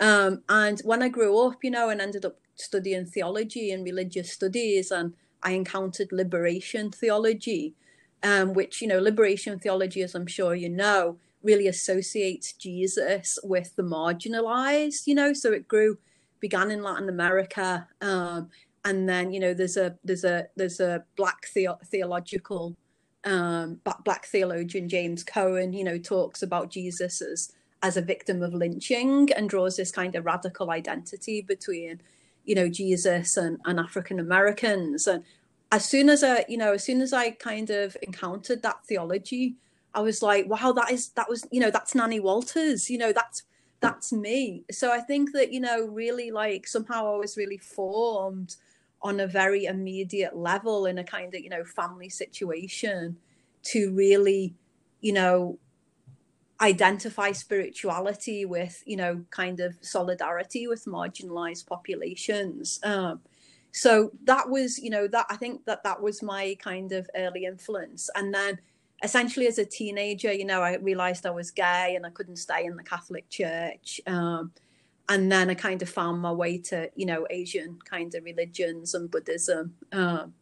um, 0.00 0.42
and 0.48 0.80
when 0.80 1.02
i 1.02 1.08
grew 1.08 1.38
up 1.46 1.62
you 1.62 1.70
know 1.70 1.88
and 1.88 2.00
ended 2.00 2.24
up 2.24 2.36
studying 2.56 3.06
theology 3.06 3.70
and 3.70 3.84
religious 3.84 4.32
studies, 4.32 4.90
and 4.90 5.14
I 5.42 5.52
encountered 5.52 6.12
liberation 6.12 6.90
theology, 6.90 7.74
um, 8.22 8.54
which, 8.54 8.80
you 8.80 8.88
know, 8.88 9.00
liberation 9.00 9.58
theology, 9.58 10.02
as 10.02 10.14
I'm 10.14 10.26
sure 10.26 10.54
you 10.54 10.68
know, 10.68 11.18
really 11.42 11.68
associates 11.68 12.52
Jesus 12.52 13.38
with 13.42 13.74
the 13.76 13.82
marginalized, 13.82 15.06
you 15.06 15.14
know, 15.14 15.32
so 15.32 15.52
it 15.52 15.68
grew, 15.68 15.98
began 16.40 16.70
in 16.70 16.82
Latin 16.82 17.08
America. 17.08 17.86
Um, 18.00 18.48
and 18.84 19.08
then, 19.08 19.32
you 19.32 19.40
know, 19.40 19.54
there's 19.54 19.76
a, 19.76 19.96
there's 20.04 20.24
a, 20.24 20.46
there's 20.56 20.80
a 20.80 21.04
black 21.16 21.48
the- 21.54 21.78
theological, 21.84 22.76
um, 23.24 23.80
black 24.04 24.26
theologian 24.26 24.88
James 24.88 25.22
Cone, 25.22 25.72
you 25.72 25.84
know, 25.84 25.98
talks 25.98 26.42
about 26.42 26.70
Jesus 26.70 27.22
as, 27.22 27.52
as 27.84 27.98
a 27.98 28.02
victim 28.02 28.42
of 28.42 28.54
lynching 28.54 29.30
and 29.32 29.48
draws 29.50 29.76
this 29.76 29.92
kind 29.92 30.14
of 30.14 30.24
radical 30.24 30.70
identity 30.70 31.42
between 31.42 32.00
you 32.44 32.54
know 32.54 32.68
Jesus 32.68 33.36
and, 33.36 33.60
and 33.64 33.78
African 33.78 34.18
Americans. 34.20 35.06
And 35.06 35.24
as 35.70 35.84
soon 35.84 36.08
as 36.08 36.24
I 36.24 36.44
you 36.48 36.56
know 36.56 36.72
as 36.72 36.84
soon 36.84 37.00
as 37.00 37.12
I 37.12 37.30
kind 37.30 37.70
of 37.70 37.96
encountered 38.02 38.62
that 38.62 38.84
theology 38.86 39.56
I 39.94 40.00
was 40.00 40.22
like 40.22 40.48
wow 40.48 40.72
that 40.72 40.90
is 40.90 41.10
that 41.10 41.28
was 41.28 41.46
you 41.50 41.60
know 41.60 41.70
that's 41.70 41.94
Nanny 41.94 42.20
Walters 42.20 42.88
you 42.88 42.98
know 42.98 43.12
that's 43.12 43.42
that's 43.80 44.14
me. 44.14 44.64
So 44.70 44.90
I 44.90 45.00
think 45.00 45.32
that 45.32 45.52
you 45.52 45.60
know 45.60 45.86
really 45.86 46.30
like 46.30 46.66
somehow 46.66 47.14
I 47.14 47.18
was 47.18 47.36
really 47.36 47.58
formed 47.58 48.56
on 49.04 49.20
a 49.20 49.26
very 49.26 49.66
immediate 49.66 50.34
level 50.34 50.86
in 50.86 50.98
a 50.98 51.04
kind 51.04 51.34
of 51.34 51.40
you 51.40 51.50
know 51.50 51.64
family 51.64 52.08
situation 52.08 53.16
to 53.62 53.92
really 53.92 54.54
you 55.00 55.12
know 55.12 55.58
identify 56.60 57.30
spirituality 57.30 58.44
with 58.44 58.82
you 58.86 58.96
know 58.96 59.22
kind 59.30 59.60
of 59.60 59.76
solidarity 59.82 60.66
with 60.66 60.84
marginalized 60.86 61.66
populations. 61.66 62.80
Um, 62.82 63.20
so 63.70 64.12
that 64.24 64.48
was 64.48 64.78
you 64.78 64.88
know 64.88 65.08
that 65.08 65.26
i 65.28 65.36
think 65.36 65.64
that 65.64 65.82
that 65.82 66.00
was 66.00 66.22
my 66.22 66.56
kind 66.60 66.92
of 66.92 67.08
early 67.14 67.44
influence. 67.44 68.08
And 68.14 68.32
then 68.32 68.58
essentially 69.02 69.48
as 69.48 69.58
a 69.58 69.64
teenager 69.64 70.32
you 70.32 70.44
know 70.44 70.62
i 70.62 70.76
realized 70.76 71.26
i 71.26 71.30
was 71.30 71.50
gay 71.50 71.94
and 71.96 72.06
i 72.06 72.10
couldn't 72.10 72.36
stay 72.36 72.64
in 72.64 72.76
the 72.76 72.82
catholic 72.82 73.28
church. 73.28 74.00
Um, 74.06 74.52
and 75.08 75.30
then 75.30 75.50
i 75.50 75.54
kind 75.54 75.82
of 75.82 75.88
found 75.88 76.20
my 76.20 76.32
way 76.32 76.58
to 76.58 76.90
you 76.94 77.06
know 77.06 77.26
asian 77.30 77.78
kind 77.84 78.14
of 78.14 78.24
religions 78.24 78.94
and 78.94 79.10
buddhism 79.10 79.74
um, 79.92 80.34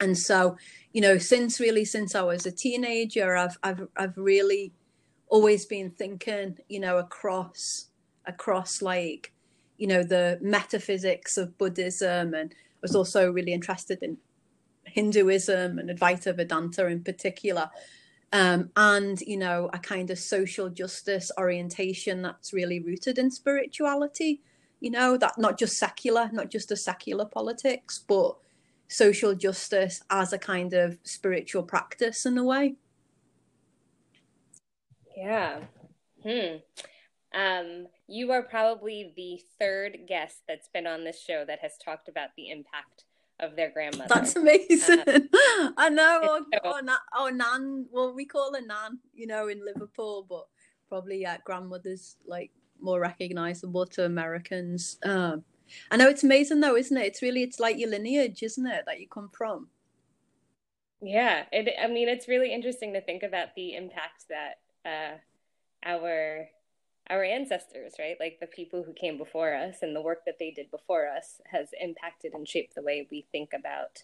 and 0.00 0.18
so 0.18 0.56
you 0.92 1.00
know 1.00 1.18
since 1.18 1.60
really 1.60 1.84
since 1.84 2.14
i 2.14 2.22
was 2.22 2.46
a 2.46 2.52
teenager 2.52 3.36
i've 3.36 3.58
i've, 3.62 3.86
I've 3.96 4.16
really 4.16 4.72
always 5.34 5.66
been 5.66 5.90
thinking, 5.90 6.56
you 6.68 6.78
know, 6.78 6.98
across 6.98 7.88
across 8.26 8.80
like, 8.80 9.32
you 9.78 9.86
know, 9.88 10.02
the 10.02 10.38
metaphysics 10.40 11.36
of 11.36 11.58
Buddhism 11.58 12.34
and 12.34 12.52
I 12.52 12.80
was 12.82 12.94
also 12.94 13.32
really 13.32 13.52
interested 13.52 13.98
in 14.02 14.18
Hinduism 14.84 15.78
and 15.78 15.90
Advaita 15.90 16.36
Vedanta 16.36 16.86
in 16.86 17.02
particular. 17.02 17.68
Um, 18.34 18.70
and 18.76 19.20
you 19.20 19.36
know 19.36 19.70
a 19.72 19.78
kind 19.78 20.10
of 20.10 20.18
social 20.18 20.68
justice 20.68 21.30
orientation 21.38 22.20
that's 22.20 22.52
really 22.52 22.80
rooted 22.80 23.16
in 23.16 23.30
spirituality 23.30 24.42
you 24.80 24.90
know 24.90 25.16
that 25.16 25.38
not 25.38 25.56
just 25.56 25.78
secular 25.78 26.28
not 26.32 26.50
just 26.50 26.72
a 26.72 26.76
secular 26.76 27.26
politics 27.26 28.04
but 28.08 28.36
social 28.88 29.36
justice 29.36 30.02
as 30.10 30.32
a 30.32 30.38
kind 30.38 30.74
of 30.74 30.98
spiritual 31.04 31.62
practice 31.62 32.26
in 32.26 32.36
a 32.36 32.42
way 32.42 32.74
yeah. 35.16 35.60
Hmm. 36.22 36.56
Um, 37.34 37.86
you 38.06 38.32
are 38.32 38.42
probably 38.42 39.12
the 39.16 39.40
third 39.58 39.98
guest 40.06 40.42
that's 40.46 40.68
been 40.68 40.86
on 40.86 41.04
this 41.04 41.20
show 41.20 41.44
that 41.46 41.60
has 41.60 41.76
talked 41.82 42.08
about 42.08 42.30
the 42.36 42.50
impact 42.50 43.04
of 43.40 43.56
their 43.56 43.70
grandmother. 43.70 44.08
That's 44.08 44.36
amazing. 44.36 45.00
Uh, 45.00 45.20
I 45.76 45.88
know. 45.90 46.20
Or, 46.22 46.70
or, 46.70 46.80
or, 47.20 47.32
Nan. 47.32 47.86
Well, 47.90 48.14
we 48.14 48.24
call 48.24 48.54
her 48.54 48.60
Nan, 48.60 48.98
you 49.14 49.26
know, 49.26 49.48
in 49.48 49.64
Liverpool, 49.64 50.26
but 50.28 50.46
probably 50.88 51.22
yeah, 51.22 51.38
grandmother's 51.44 52.16
like 52.26 52.50
more 52.80 53.00
recognizable 53.00 53.86
to 53.86 54.04
Americans. 54.04 54.98
Um, 55.04 55.44
I 55.90 55.96
know 55.96 56.08
it's 56.08 56.24
amazing 56.24 56.60
though, 56.60 56.76
isn't 56.76 56.96
it? 56.96 57.06
It's 57.06 57.22
really 57.22 57.42
it's 57.42 57.58
like 57.58 57.78
your 57.78 57.90
lineage, 57.90 58.42
isn't 58.42 58.66
it, 58.66 58.84
that 58.86 59.00
you 59.00 59.08
come 59.08 59.30
from. 59.32 59.68
Yeah, 61.00 61.44
it, 61.52 61.74
I 61.82 61.86
mean, 61.88 62.08
it's 62.08 62.28
really 62.28 62.52
interesting 62.52 62.94
to 62.94 63.00
think 63.00 63.22
about 63.22 63.48
the 63.56 63.74
impact 63.74 64.24
that 64.30 64.60
uh, 64.88 65.18
our 65.84 66.46
our 67.10 67.22
ancestors, 67.22 67.94
right, 67.98 68.16
like 68.18 68.38
the 68.40 68.46
people 68.46 68.82
who 68.82 68.92
came 68.92 69.18
before 69.18 69.54
us 69.54 69.76
and 69.82 69.94
the 69.94 70.00
work 70.00 70.24
that 70.24 70.38
they 70.38 70.50
did 70.50 70.70
before 70.70 71.06
us, 71.06 71.40
has 71.50 71.68
impacted 71.80 72.32
and 72.32 72.48
shaped 72.48 72.74
the 72.74 72.82
way 72.82 73.06
we 73.10 73.26
think 73.30 73.50
about 73.52 74.02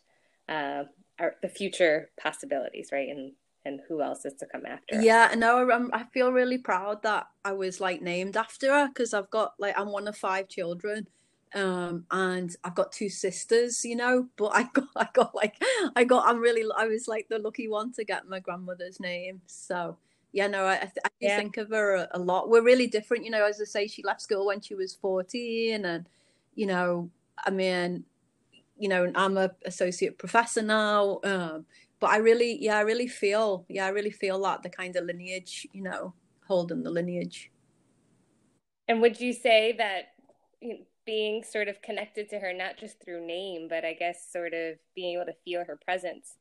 uh, 0.49 0.85
our, 1.19 1.37
the 1.43 1.49
future 1.49 2.11
possibilities, 2.21 2.91
right, 2.93 3.09
and 3.09 3.33
and 3.65 3.81
who 3.89 4.01
else 4.01 4.25
is 4.25 4.35
to 4.35 4.47
come 4.47 4.65
after. 4.65 5.01
Yeah, 5.01 5.35
no, 5.37 5.71
I'm, 5.71 5.91
I 5.93 6.05
feel 6.05 6.33
really 6.33 6.57
proud 6.57 7.03
that 7.03 7.29
I 7.45 7.53
was 7.53 7.79
like 7.81 8.01
named 8.01 8.37
after 8.37 8.73
her 8.73 8.89
because 8.89 9.13
I've 9.13 9.31
got 9.31 9.55
like 9.59 9.79
I'm 9.79 9.93
one 9.93 10.09
of 10.09 10.17
five 10.17 10.49
children, 10.49 11.07
um, 11.55 12.07
and 12.11 12.55
I've 12.65 12.75
got 12.75 12.93
two 12.93 13.09
sisters, 13.09 13.85
you 13.85 13.97
know. 13.97 14.29
But 14.37 14.53
I 14.55 14.63
got 14.75 14.89
I 14.97 15.09
got 15.13 15.35
like 15.35 15.55
I 15.97 16.05
got 16.05 16.29
I'm 16.29 16.39
really 16.39 16.65
I 16.77 16.87
was 16.87 17.09
like 17.09 17.29
the 17.29 17.39
lucky 17.39 17.69
one 17.69 17.93
to 17.95 18.05
get 18.05 18.29
my 18.29 18.41
grandmother's 18.41 19.01
name. 19.01 19.43
So 19.47 19.97
yeah, 20.33 20.47
no, 20.47 20.65
I, 20.65 20.75
I, 20.75 20.79
th- 20.79 20.93
I 21.05 21.11
yeah. 21.21 21.37
think 21.37 21.57
of 21.57 21.71
her 21.71 21.95
a, 21.95 22.09
a, 22.13 22.19
lot. 22.19 22.49
We're 22.49 22.63
really 22.63 22.87
different, 22.87 23.25
you 23.25 23.31
know. 23.31 23.45
As 23.45 23.61
I 23.61 23.65
say, 23.65 23.87
she 23.87 24.03
left 24.03 24.23
school 24.23 24.47
when 24.47 24.61
she 24.61 24.75
was 24.75 24.95
fourteen, 24.95 25.85
and 25.85 26.07
you 26.55 26.67
know, 26.67 27.11
I 27.45 27.51
mean, 27.51 28.05
you 28.79 28.89
know, 28.89 29.11
I'm 29.15 29.37
a 29.37 29.51
associate 29.65 30.19
professor 30.19 30.63
now. 30.63 31.21
Um, 31.25 31.67
but 32.01 32.11
I 32.11 32.17
really, 32.17 32.57
yeah, 32.61 32.79
I 32.79 32.81
really 32.81 33.07
feel, 33.07 33.67
yeah, 33.69 33.85
I 33.85 33.91
really 33.91 34.11
feel 34.11 34.41
that 34.43 34.63
the 34.63 34.71
kind 34.71 34.97
of 34.97 35.05
lineage, 35.05 35.67
you 35.73 35.83
know, 35.83 36.15
holding 36.47 36.83
the 36.83 36.91
lineage. 36.91 37.51
And 38.89 39.03
would 39.03 39.21
you 39.21 39.33
say 39.33 39.73
that 39.77 40.15
you 40.61 40.69
know, 40.71 40.81
being 41.05 41.43
sort 41.43 41.69
of 41.69 41.83
connected 41.83 42.29
to 42.31 42.39
her, 42.39 42.53
not 42.53 42.79
just 42.79 43.03
through 43.03 43.27
name, 43.27 43.69
but 43.69 43.85
I 43.85 43.93
guess 43.93 44.33
sort 44.33 44.55
of 44.55 44.77
being 44.95 45.17
able 45.17 45.27
to 45.27 45.37
feel 45.45 45.65
her 45.65 45.77
presence 45.77 46.37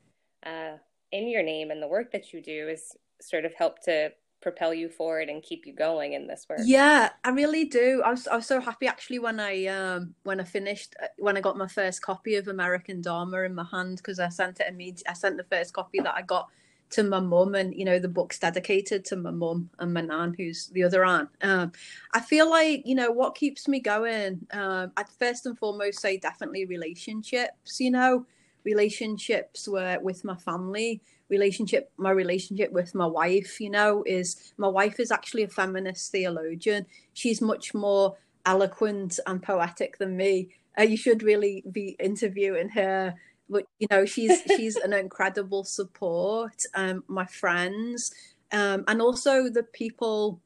uh, 0.45 0.77
in 1.11 1.27
your 1.27 1.43
name 1.43 1.71
and 1.71 1.81
the 1.81 1.87
work 1.87 2.11
that 2.11 2.31
you 2.33 2.41
do 2.41 2.69
is 2.69 2.95
sort 3.21 3.45
of 3.45 3.53
help 3.53 3.81
to 3.83 4.11
propel 4.41 4.73
you 4.73 4.89
forward 4.89 5.27
and 5.29 5.43
keep 5.43 5.65
you 5.65 5.73
going 5.73 6.13
in 6.13 6.27
this 6.27 6.45
work. 6.49 6.59
Yeah 6.63 7.09
i 7.23 7.29
really 7.29 7.65
do. 7.65 8.01
I 8.05 8.11
was, 8.11 8.27
I 8.27 8.37
was 8.37 8.45
so 8.45 8.61
happy 8.61 8.87
actually 8.87 9.19
when 9.19 9.39
i 9.39 9.65
um 9.65 10.15
when 10.23 10.39
i 10.39 10.43
finished 10.43 10.95
uh, 11.01 11.07
when 11.17 11.35
i 11.35 11.41
got 11.41 11.57
my 11.57 11.67
first 11.67 12.01
copy 12.01 12.35
of 12.35 12.47
american 12.47 13.01
dharma 13.01 13.41
in 13.41 13.53
my 13.53 13.65
hand 13.69 13.97
because 13.97 14.19
i 14.19 14.29
sent 14.29 14.59
it 14.59 14.67
immediately 14.69 15.07
i 15.09 15.13
sent 15.13 15.37
the 15.37 15.43
first 15.43 15.73
copy 15.73 15.99
that 15.99 16.15
i 16.15 16.21
got 16.21 16.47
to 16.91 17.03
my 17.03 17.19
mum 17.19 17.53
and 17.55 17.75
you 17.75 17.85
know 17.85 17.99
the 17.99 18.07
book's 18.07 18.39
dedicated 18.39 19.05
to 19.05 19.15
my 19.15 19.31
mum 19.31 19.69
and 19.79 19.93
my 19.93 20.01
nan 20.01 20.33
who's 20.37 20.67
the 20.67 20.83
other 20.83 21.05
Ann. 21.05 21.27
Um 21.41 21.71
i 22.13 22.19
feel 22.19 22.49
like 22.49 22.83
you 22.85 22.95
know 22.95 23.11
what 23.11 23.35
keeps 23.35 23.67
me 23.67 23.79
going 23.79 24.45
um 24.51 24.91
i'd 24.97 25.09
first 25.09 25.45
and 25.45 25.57
foremost 25.57 25.99
say 25.99 26.17
definitely 26.17 26.65
relationships 26.65 27.79
you 27.79 27.91
know 27.91 28.25
relationships 28.63 29.67
were 29.67 29.99
with 30.01 30.23
my 30.23 30.35
family 30.35 31.01
relationship 31.29 31.91
my 31.97 32.11
relationship 32.11 32.71
with 32.71 32.95
my 32.95 33.05
wife 33.05 33.61
you 33.61 33.69
know 33.69 34.03
is 34.05 34.53
my 34.57 34.67
wife 34.67 34.99
is 34.99 35.11
actually 35.11 35.43
a 35.43 35.47
feminist 35.47 36.11
theologian. 36.11 36.85
She's 37.13 37.41
much 37.41 37.73
more 37.73 38.17
eloquent 38.45 39.19
and 39.27 39.41
poetic 39.41 39.97
than 39.97 40.17
me. 40.17 40.49
Uh, 40.77 40.83
you 40.83 40.97
should 40.97 41.23
really 41.23 41.63
be 41.71 41.95
interviewing 41.99 42.69
her. 42.69 43.15
But 43.49 43.65
you 43.79 43.87
know 43.91 44.05
she's 44.05 44.41
she's 44.55 44.75
an 44.75 44.93
incredible 44.93 45.63
support 45.63 46.63
um 46.75 47.03
my 47.07 47.25
friends. 47.25 48.13
Um 48.51 48.83
and 48.87 49.01
also 49.01 49.49
the 49.49 49.63
people 49.63 50.41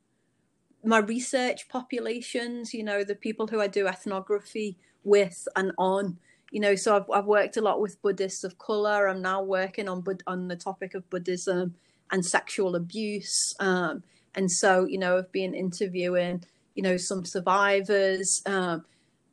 my 0.83 0.99
research 0.99 1.69
populations 1.69 2.73
you 2.73 2.83
know 2.83 3.03
the 3.03 3.15
people 3.15 3.47
who 3.47 3.61
i 3.61 3.67
do 3.67 3.87
ethnography 3.87 4.77
with 5.03 5.47
and 5.55 5.71
on 5.77 6.17
you 6.53 6.59
know 6.59 6.75
so 6.75 6.95
I've, 6.95 7.09
I've 7.11 7.25
worked 7.25 7.57
a 7.57 7.61
lot 7.61 7.81
with 7.81 8.01
buddhists 8.01 8.43
of 8.43 8.59
color. 8.59 9.09
I'm 9.09 9.23
now 9.23 9.41
working 9.41 9.89
on 9.89 10.05
on 10.27 10.47
the 10.47 10.55
topic 10.55 10.93
of 10.93 11.09
buddhism 11.09 11.75
and 12.11 12.23
sexual 12.23 12.75
abuse. 12.75 13.55
Um, 13.59 14.03
and 14.35 14.49
so 14.49 14.85
you 14.85 14.99
know 14.99 15.17
i've 15.17 15.31
been 15.31 15.53
interviewing 15.53 16.43
you 16.75 16.83
know 16.83 16.97
some 16.97 17.25
survivors. 17.25 18.41
Um, 18.45 18.85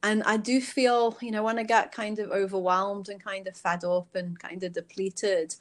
and 0.02 0.22
i 0.22 0.38
do 0.38 0.62
feel 0.62 1.18
you 1.20 1.30
know 1.30 1.42
when 1.42 1.58
i 1.58 1.62
get 1.62 1.92
kind 1.92 2.18
of 2.18 2.30
overwhelmed 2.30 3.10
and 3.10 3.22
kind 3.22 3.46
of 3.46 3.54
fed 3.54 3.84
up 3.84 4.08
and 4.14 4.38
kind 4.38 4.64
of 4.64 4.72
depleted 4.72 5.54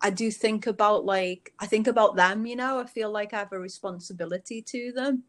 i 0.00 0.10
do 0.10 0.32
think 0.32 0.66
about 0.66 1.04
like 1.04 1.52
i 1.60 1.66
think 1.66 1.86
about 1.86 2.16
them 2.16 2.44
you 2.44 2.56
know. 2.56 2.80
I 2.80 2.86
feel 2.86 3.10
like 3.12 3.32
i 3.32 3.38
have 3.38 3.52
a 3.52 3.58
responsibility 3.58 4.62
to 4.62 4.92
them. 4.92 5.22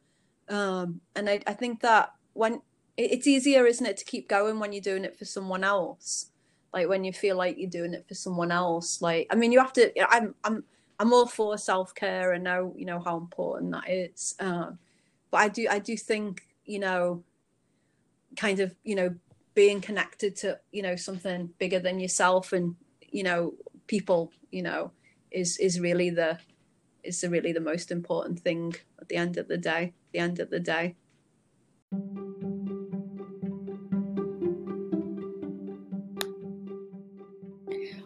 Um, 0.49 1.01
and 1.15 1.29
I, 1.29 1.41
I 1.45 1.53
think 1.53 1.81
that 1.81 2.13
when 2.33 2.61
it's 2.97 3.27
easier, 3.27 3.65
isn't 3.65 3.85
it, 3.85 3.97
to 3.97 4.05
keep 4.05 4.27
going 4.27 4.59
when 4.59 4.71
you're 4.71 4.81
doing 4.81 5.05
it 5.05 5.17
for 5.17 5.25
someone 5.25 5.63
else? 5.63 6.31
Like 6.73 6.87
when 6.87 7.03
you 7.03 7.13
feel 7.13 7.35
like 7.35 7.57
you're 7.57 7.69
doing 7.69 7.93
it 7.93 8.07
for 8.07 8.15
someone 8.15 8.51
else. 8.51 9.01
Like 9.01 9.27
I 9.31 9.35
mean, 9.35 9.51
you 9.51 9.59
have 9.59 9.73
to. 9.73 9.91
I'm 10.11 10.35
I'm 10.43 10.63
I'm 10.99 11.13
all 11.13 11.25
for 11.25 11.57
self 11.57 11.93
care 11.95 12.33
and 12.33 12.43
know 12.43 12.73
you 12.77 12.85
know 12.85 12.99
how 12.99 13.17
important 13.17 13.71
that 13.71 13.89
is. 13.89 14.35
Um, 14.39 14.79
but 15.31 15.37
I 15.37 15.47
do 15.49 15.67
I 15.69 15.79
do 15.79 15.95
think 15.95 16.43
you 16.65 16.79
know, 16.79 17.23
kind 18.35 18.59
of 18.59 18.75
you 18.83 18.95
know 18.95 19.15
being 19.53 19.79
connected 19.79 20.35
to 20.37 20.59
you 20.71 20.81
know 20.81 20.95
something 20.95 21.49
bigger 21.57 21.79
than 21.79 21.99
yourself 21.99 22.51
and 22.51 22.75
you 23.01 23.23
know 23.23 23.53
people 23.87 24.31
you 24.51 24.61
know 24.61 24.91
is 25.31 25.57
is 25.57 25.79
really 25.79 26.09
the 26.09 26.37
is 27.03 27.21
the, 27.21 27.29
really 27.29 27.53
the 27.53 27.59
most 27.59 27.91
important 27.91 28.39
thing 28.39 28.75
at 28.99 29.07
the 29.09 29.15
end 29.15 29.37
of 29.37 29.47
the 29.47 29.57
day. 29.57 29.93
the 30.11 30.19
end 30.19 30.39
of 30.39 30.49
the 30.49 30.59
day. 30.59 30.95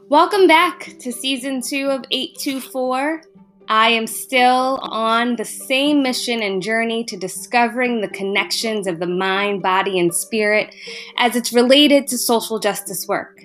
Welcome 0.10 0.48
back 0.48 0.96
to 1.02 1.12
season 1.12 1.62
two 1.62 1.86
of 1.92 2.04
824. 2.10 3.22
I 3.68 3.90
am 3.90 4.08
still 4.08 4.80
on 4.82 5.36
the 5.36 5.46
same 5.46 6.02
mission 6.02 6.42
and 6.42 6.64
journey 6.64 7.04
to 7.04 7.16
discovering 7.16 8.02
the 8.02 8.08
connections 8.08 8.88
of 8.88 8.98
the 8.98 9.06
mind, 9.06 9.62
body, 9.62 10.00
and 10.00 10.12
spirit 10.12 10.74
as 11.18 11.36
it's 11.36 11.54
related 11.54 12.08
to 12.08 12.18
social 12.18 12.58
justice 12.58 13.08
work. 13.08 13.44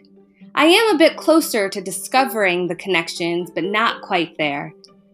I 0.55 0.65
am 0.65 0.95
a 0.95 0.99
bit 0.99 1.19
closer 1.19 1.69
to 1.69 1.83
discovering 1.83 2.69
the 2.69 2.77
connections, 2.77 3.51
but 3.55 3.65
not 3.65 4.01
quite 4.01 4.39
there. 4.39 4.73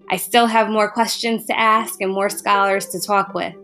I 0.09 0.19
still 0.19 0.47
have 0.47 0.71
more 0.71 0.89
questions 0.89 1.47
to 1.47 1.59
ask 1.59 2.01
and 2.01 2.13
more 2.13 2.31
scholars 2.31 2.87
to 2.91 3.01
talk 3.01 3.35
with. 3.35 3.57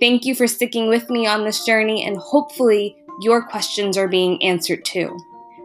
Thank 0.00 0.26
you 0.26 0.34
for 0.34 0.46
sticking 0.46 0.90
with 0.90 1.08
me 1.08 1.26
on 1.26 1.44
this 1.44 1.64
journey, 1.64 2.04
and 2.04 2.18
hopefully, 2.18 2.94
your 3.22 3.40
questions 3.40 3.96
are 3.96 4.08
being 4.08 4.42
answered 4.42 4.84
too. 4.84 5.18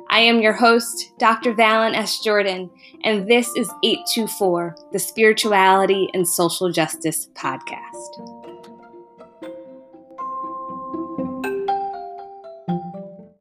I 0.10 0.20
am 0.22 0.42
your 0.42 0.54
host, 0.54 1.12
Dr. 1.20 1.54
Valen 1.54 1.94
S. 1.94 2.20
Jordan, 2.24 2.70
and 3.04 3.28
this 3.30 3.48
is 3.56 3.70
824, 3.84 4.76
the 4.94 5.00
Spirituality 5.00 6.10
and 6.14 6.28
Social 6.28 6.72
Justice 6.72 7.28
Podcast. 7.36 8.37